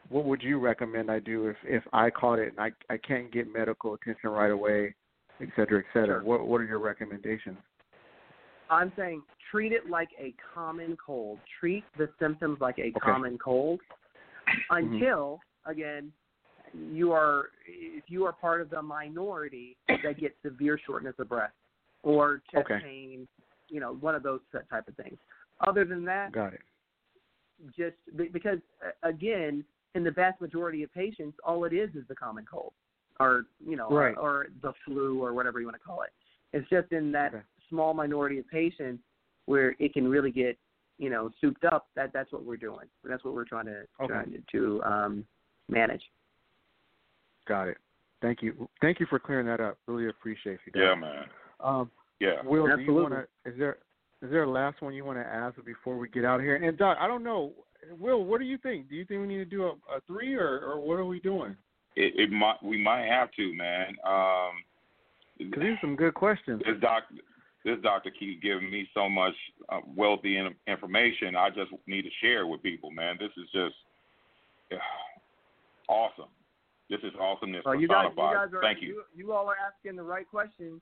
what 0.10 0.26
would 0.26 0.42
you 0.42 0.60
recommend 0.60 1.10
I 1.10 1.20
do 1.20 1.48
if 1.48 1.56
if 1.64 1.84
I 1.92 2.10
caught 2.10 2.40
it 2.40 2.50
and 2.50 2.60
I 2.60 2.94
I 2.94 2.98
can't 2.98 3.32
get 3.34 3.52
medical 3.52 3.96
attention 3.96 4.30
right 4.30 4.52
away, 4.52 4.94
et 5.42 5.50
cetera, 5.56 5.80
et 5.80 5.86
cetera? 5.94 6.22
Sure. 6.22 6.24
What 6.24 6.48
what 6.48 6.62
are 6.62 6.66
your 6.66 6.80
recommendations? 6.80 7.58
I'm 8.70 8.92
saying 8.96 9.24
treat 9.52 9.72
it 9.72 9.90
like 9.90 10.10
a 10.20 10.34
common 10.54 10.96
cold. 11.04 11.40
Treat 11.60 11.84
the 11.98 12.10
symptoms 12.20 12.60
like 12.62 12.78
a 12.78 12.92
common 13.00 13.38
cold 13.38 13.80
Mm-hmm. 14.72 14.94
until, 14.96 15.40
again, 15.66 16.12
you 16.92 17.12
are 17.12 17.50
if 17.68 18.04
you 18.08 18.26
are 18.26 18.34
part 18.34 18.62
of 18.62 18.70
the 18.70 18.82
minority 18.82 19.78
that 19.88 20.20
gets 20.20 20.36
severe 20.44 20.80
shortness 20.86 21.16
of 21.20 21.30
breath 21.30 21.52
or 22.04 22.42
chest 22.52 22.66
Okay. 22.66 22.80
pain, 22.84 23.28
you 23.70 23.80
know, 23.80 23.94
one 23.96 24.16
of 24.16 24.24
those 24.24 24.42
type 24.70 24.88
of 24.88 24.96
things. 24.96 25.18
Other 25.66 25.86
than 25.86 26.04
that, 26.06 26.32
Got 26.34 26.54
it. 26.54 26.62
just 27.78 27.96
be- 28.18 28.28
because 28.28 28.60
again, 29.04 29.64
in 29.96 30.04
the 30.04 30.12
vast 30.12 30.42
majority 30.42 30.84
of 30.84 30.94
patients, 30.94 31.38
all 31.46 31.64
it 31.64 31.74
is 31.74 31.90
is 31.96 32.06
the 32.08 32.16
common 32.16 32.46
cold, 32.46 32.74
or 33.20 33.46
you 33.66 33.78
know, 33.78 33.90
Right. 33.90 34.16
or, 34.18 34.42
or 34.42 34.48
the 34.62 34.74
flu, 34.84 35.24
or 35.24 35.34
whatever 35.34 35.60
you 35.60 35.66
want 35.66 35.78
to 35.78 35.84
call 35.84 36.02
it. 36.02 36.12
It's 36.52 36.68
just 36.70 36.92
in 36.92 37.12
that 37.14 37.34
Okay. 37.34 37.44
small 37.70 37.94
minority 37.94 38.40
of 38.40 38.48
patients 38.50 39.04
where 39.46 39.76
it 39.80 39.94
can 39.94 40.08
really 40.08 40.32
get 40.32 40.58
you 40.98 41.10
know 41.10 41.30
souped 41.42 41.66
up, 41.66 41.88
that 41.96 42.12
that's 42.14 42.32
what 42.32 42.44
we're 42.44 42.58
doing. 42.58 42.88
That's 43.04 43.24
what 43.24 43.34
we're 43.34 43.46
trying 43.46 43.66
to 43.66 43.82
Okay. 44.02 44.08
trying 44.14 44.32
to, 44.32 44.42
to 44.52 44.84
um, 44.84 45.26
manage. 45.70 46.02
Got 47.48 47.68
it. 47.70 47.78
Thank 48.22 48.42
you. 48.42 48.68
Thank 48.82 49.00
you 49.00 49.06
for 49.10 49.20
clearing 49.20 49.46
that 49.48 49.60
up. 49.60 49.78
Really 49.88 50.10
appreciate 50.10 50.60
you. 50.66 50.82
Yeah, 50.82 50.96
man. 50.96 51.26
Um, 51.60 51.92
Yeah. 52.20 52.42
Will, 52.44 52.66
do 52.76 52.82
you 52.82 52.94
want 52.94 53.14
to? 53.14 53.28
Is 53.50 53.58
there 53.58 53.78
is 54.22 54.32
there 54.32 54.44
a 54.44 54.50
last 54.50 54.82
one 54.82 54.94
you 54.94 55.06
want 55.06 55.20
to 55.20 55.26
ask 55.26 55.56
before 55.66 55.98
we 55.98 56.10
get 56.10 56.26
out 56.26 56.40
of 56.40 56.42
here? 56.42 56.56
And 56.56 56.78
Doc, 56.78 56.98
I 57.00 57.08
don't 57.08 57.24
know. 57.24 57.52
Will, 58.00 58.24
what 58.26 58.40
do 58.40 58.46
you 58.46 58.58
think? 58.58 58.90
Do 58.90 58.96
you 58.96 59.06
think 59.06 59.22
we 59.22 59.28
need 59.28 59.38
to 59.38 59.46
do 59.46 59.64
a, 59.66 59.70
a 59.96 60.02
three 60.08 60.34
or, 60.34 60.60
or 60.60 60.80
what 60.80 60.96
are 60.96 61.06
we 61.06 61.20
doing? 61.20 61.56
It, 61.96 62.14
it 62.18 62.32
might 62.32 62.62
we 62.64 62.82
might 62.82 63.06
have 63.06 63.32
to, 63.34 63.54
man. 63.54 63.96
Um, 64.08 64.64
Because 65.38 65.62
these 65.62 65.72
are 65.74 65.80
some 65.82 65.96
good 65.96 66.14
questions. 66.16 66.62
this 66.66 66.80
doctor 66.82 67.16
this 67.66 67.78
doctor 67.82 68.12
keep 68.18 68.42
giving 68.42 68.70
me 68.70 68.88
so 68.94 69.10
much 69.10 69.34
uh, 69.70 69.80
wealthy 69.96 70.38
in, 70.38 70.54
information. 70.68 71.36
I 71.36 71.50
just 71.50 71.72
need 71.88 72.04
to 72.04 72.10
share 72.22 72.42
it 72.42 72.48
with 72.48 72.62
people, 72.62 72.92
man. 72.92 73.18
This 73.20 73.32
is 73.38 73.50
just 73.52 73.76
yeah, 74.72 74.78
awesome. 75.90 76.30
This 76.90 77.00
is 77.00 77.12
awesomeness 77.20 77.64
Well, 77.66 77.74
you 77.74 77.88
guys, 77.88 78.12
you 78.16 78.22
guys 78.22 78.54
are 78.54 78.62
Thank 78.62 78.84
you. 78.84 79.04
you. 79.16 79.32
all 79.34 79.50
are 79.50 79.56
asking 79.58 79.96
the 79.98 80.04
right 80.04 80.30
questions. 80.30 80.80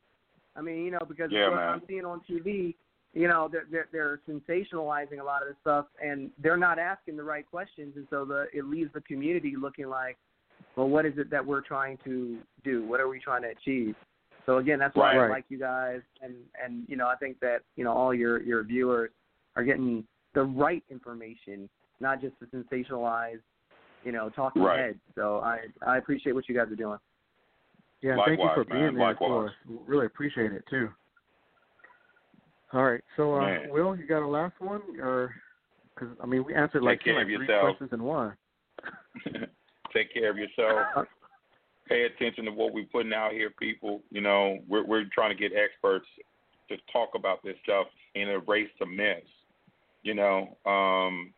I 0.55 0.61
mean, 0.61 0.84
you 0.84 0.91
know, 0.91 0.99
because 1.07 1.29
Yeah, 1.31 1.47
what 1.47 1.55
man. 1.55 1.69
I'm 1.69 1.81
seeing 1.88 2.03
on 2.03 2.21
TV, 2.29 2.75
you 3.13 3.29
know, 3.29 3.49
they're, 3.49 3.65
they're 3.71 3.88
they're 3.93 4.19
sensationalizing 4.29 5.21
a 5.21 5.23
lot 5.23 5.41
of 5.41 5.47
this 5.47 5.57
stuff, 5.61 5.86
and 6.03 6.31
they're 6.39 6.57
not 6.57 6.79
asking 6.79 7.15
the 7.15 7.23
right 7.23 7.49
questions, 7.49 7.93
and 7.95 8.05
so 8.09 8.25
the 8.25 8.47
it 8.53 8.65
leaves 8.65 8.91
the 8.93 9.01
community 9.01 9.53
looking 9.57 9.88
like, 9.88 10.17
well, 10.75 10.89
what 10.89 11.05
is 11.05 11.13
it 11.17 11.29
that 11.29 11.45
we're 11.45 11.61
trying 11.61 11.97
to 12.03 12.39
do? 12.65 12.86
What 12.86 12.99
are 12.99 13.07
we 13.07 13.19
trying 13.19 13.43
to 13.43 13.49
achieve? 13.49 13.95
So 14.45 14.57
again, 14.57 14.79
that's 14.79 14.95
why 14.95 15.15
Right. 15.15 15.25
I 15.27 15.29
like 15.29 15.45
you 15.49 15.57
guys, 15.57 16.01
and 16.21 16.35
and 16.61 16.83
you 16.87 16.95
know, 16.97 17.07
I 17.07 17.15
think 17.15 17.39
that 17.39 17.61
you 17.75 17.83
know 17.83 17.93
all 17.93 18.13
your 18.13 18.41
your 18.41 18.63
viewers 18.63 19.11
are 19.55 19.63
getting 19.63 20.05
the 20.33 20.43
right 20.43 20.83
information, 20.89 21.69
not 21.99 22.19
just 22.19 22.33
the 22.39 22.47
sensationalized, 22.47 23.41
you 24.03 24.11
know, 24.11 24.29
talking 24.29 24.61
Right. 24.63 24.79
heads. 24.79 24.99
So 25.15 25.39
I 25.39 25.59
I 25.85 25.97
appreciate 25.97 26.33
what 26.33 26.49
you 26.49 26.55
guys 26.55 26.69
are 26.71 26.75
doing. 26.75 26.99
Yeah, 28.01 28.17
thank 28.25 28.37
you 28.39 28.45
Likewise, 28.45 28.65
for 28.65 28.73
man. 28.73 28.81
being 28.93 28.97
there 28.99 29.15
for 29.15 29.29
Likewise. 29.29 29.51
us. 29.51 29.79
Really 29.87 30.05
appreciate 30.07 30.51
it 30.51 30.65
too. 30.69 30.89
All 32.73 32.83
right, 32.83 33.03
so 33.15 33.35
uh, 33.35 33.41
Man. 33.41 33.69
Will, 33.69 33.95
you 33.95 34.05
got 34.07 34.23
a 34.23 34.27
last 34.27 34.59
one, 34.59 34.81
or 34.99 35.33
because 35.93 36.09
I 36.21 36.25
mean 36.25 36.43
we 36.43 36.53
answered 36.55 36.81
like, 36.83 36.99
Take 36.99 37.05
care 37.05 37.13
like 37.13 37.23
of 37.23 37.27
three 37.27 37.47
yourself. 37.47 37.61
questions 37.77 37.89
in 37.93 38.03
one. 38.03 38.33
Take 39.93 40.11
care 40.13 40.31
of 40.31 40.37
yourself. 40.37 41.05
Pay 41.88 42.03
attention 42.03 42.45
to 42.45 42.51
what 42.51 42.73
we're 42.73 42.86
putting 42.86 43.13
out 43.13 43.34
here, 43.34 43.49
people. 43.49 44.01
You 44.09 44.21
know, 44.21 44.59
we're 44.67 44.86
we're 44.86 45.05
trying 45.13 45.36
to 45.36 45.41
get 45.41 45.51
experts 45.57 46.07
to 46.69 46.77
talk 46.91 47.09
about 47.15 47.43
this 47.43 47.55
stuff 47.63 47.88
and 48.15 48.29
erase 48.29 48.69
the 48.79 48.86
myths. 48.86 49.27
You 50.03 50.13
know, 50.15 50.57
um, 50.65 51.34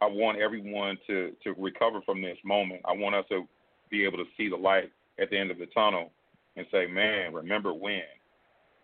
I 0.00 0.06
want 0.06 0.38
everyone 0.38 0.96
to 1.06 1.32
to 1.44 1.54
recover 1.58 2.00
from 2.02 2.22
this 2.22 2.38
moment. 2.44 2.82
I 2.84 2.92
want 2.92 3.14
us 3.16 3.24
to 3.30 3.46
be 3.90 4.04
able 4.04 4.18
to 4.18 4.24
see 4.36 4.48
the 4.48 4.56
light 4.56 4.90
at 5.20 5.30
the 5.30 5.38
end 5.38 5.50
of 5.50 5.58
the 5.58 5.66
tunnel 5.66 6.12
and 6.56 6.66
say, 6.70 6.86
"Man, 6.86 7.34
remember 7.34 7.74
when?" 7.74 8.02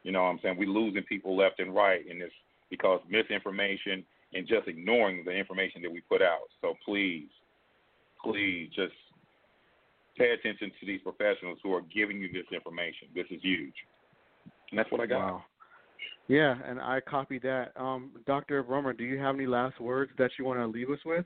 You 0.02 0.12
know 0.12 0.22
what 0.22 0.30
I'm 0.30 0.40
saying? 0.42 0.56
We're 0.56 0.68
losing 0.68 1.02
people 1.04 1.36
left 1.36 1.60
and 1.60 1.74
right 1.74 2.06
in 2.06 2.18
this 2.18 2.30
because 2.70 3.00
misinformation 3.08 4.04
and 4.34 4.46
just 4.46 4.68
ignoring 4.68 5.24
the 5.24 5.32
information 5.32 5.82
that 5.82 5.90
we 5.90 6.00
put 6.00 6.22
out. 6.22 6.48
So 6.60 6.74
please, 6.84 7.28
please 8.22 8.70
just 8.74 8.94
pay 10.16 10.30
attention 10.30 10.70
to 10.80 10.86
these 10.86 11.00
professionals 11.02 11.58
who 11.62 11.72
are 11.74 11.82
giving 11.94 12.20
you 12.20 12.28
this 12.32 12.46
information. 12.52 13.08
This 13.14 13.26
is 13.30 13.40
huge. 13.42 13.74
And 14.70 14.78
that's 14.78 14.90
what 14.90 15.00
I 15.00 15.06
got. 15.06 15.18
Wow. 15.18 15.44
Yeah, 16.28 16.56
and 16.66 16.80
I 16.80 17.00
copied 17.00 17.42
that. 17.42 17.70
Um, 17.76 18.10
Dr. 18.26 18.62
Brummer, 18.64 18.96
do 18.96 19.04
you 19.04 19.18
have 19.18 19.36
any 19.36 19.46
last 19.46 19.80
words 19.80 20.10
that 20.18 20.30
you 20.38 20.44
want 20.44 20.58
to 20.58 20.66
leave 20.66 20.90
us 20.90 20.98
with? 21.06 21.24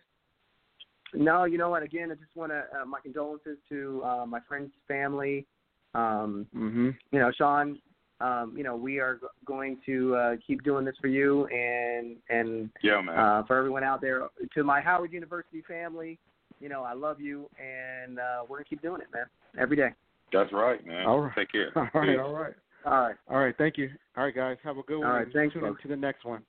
No, 1.14 1.44
you 1.44 1.58
know 1.58 1.70
what? 1.70 1.82
Again, 1.82 2.10
I 2.12 2.14
just 2.14 2.36
want 2.36 2.52
to 2.52 2.64
uh, 2.80 2.84
my 2.84 3.00
condolences 3.00 3.56
to 3.70 4.02
uh, 4.04 4.26
my 4.26 4.40
friend's 4.46 4.72
family. 4.86 5.46
Um, 5.94 6.46
Mm-hmm. 6.54 6.90
you 7.12 7.18
know, 7.18 7.32
Sean. 7.36 7.78
Um, 8.20 8.52
you 8.54 8.62
know, 8.62 8.76
we 8.76 8.98
are 9.00 9.14
g- 9.14 9.20
going 9.46 9.78
to 9.86 10.14
uh, 10.14 10.32
keep 10.46 10.62
doing 10.62 10.84
this 10.84 10.94
for 11.00 11.08
you 11.08 11.46
and 11.46 12.16
and 12.28 12.68
Yeah, 12.82 13.00
man. 13.00 13.18
uh, 13.18 13.42
for 13.46 13.56
everyone 13.56 13.82
out 13.82 14.02
there. 14.02 14.28
To 14.54 14.62
my 14.62 14.80
Howard 14.82 15.12
University 15.14 15.62
family, 15.66 16.18
you 16.60 16.68
know, 16.68 16.82
I 16.82 16.92
love 16.92 17.20
you, 17.20 17.48
and 17.58 18.18
uh, 18.18 18.42
we're 18.48 18.58
gonna 18.58 18.64
keep 18.64 18.82
doing 18.82 19.00
it, 19.00 19.08
man, 19.12 19.26
every 19.58 19.76
day. 19.76 19.90
that's 20.32 20.52
right, 20.52 20.84
man. 20.86 21.06
All 21.06 21.20
right. 21.20 21.32
Take 21.34 21.52
care. 21.52 21.72
All 21.76 21.82
right, 21.94 22.08
Peace. 22.08 22.18
all 22.22 22.32
right. 22.32 22.54
All 22.84 23.00
right. 23.00 23.16
All 23.28 23.38
right, 23.38 23.54
thank 23.58 23.76
you. 23.76 23.90
All 24.16 24.24
right, 24.24 24.34
guys, 24.34 24.56
have 24.64 24.78
a 24.78 24.82
good 24.82 24.98
one. 24.98 25.08
All 25.08 25.14
right, 25.14 25.26
thanks, 25.32 25.54
Tune 25.54 25.64
in 25.64 25.76
to 25.82 25.88
the 25.88 25.96
next 25.96 26.24
one. 26.24 26.42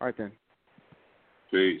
All 0.00 0.06
right, 0.06 0.16
then. 0.16 0.32
Peace. 1.50 1.80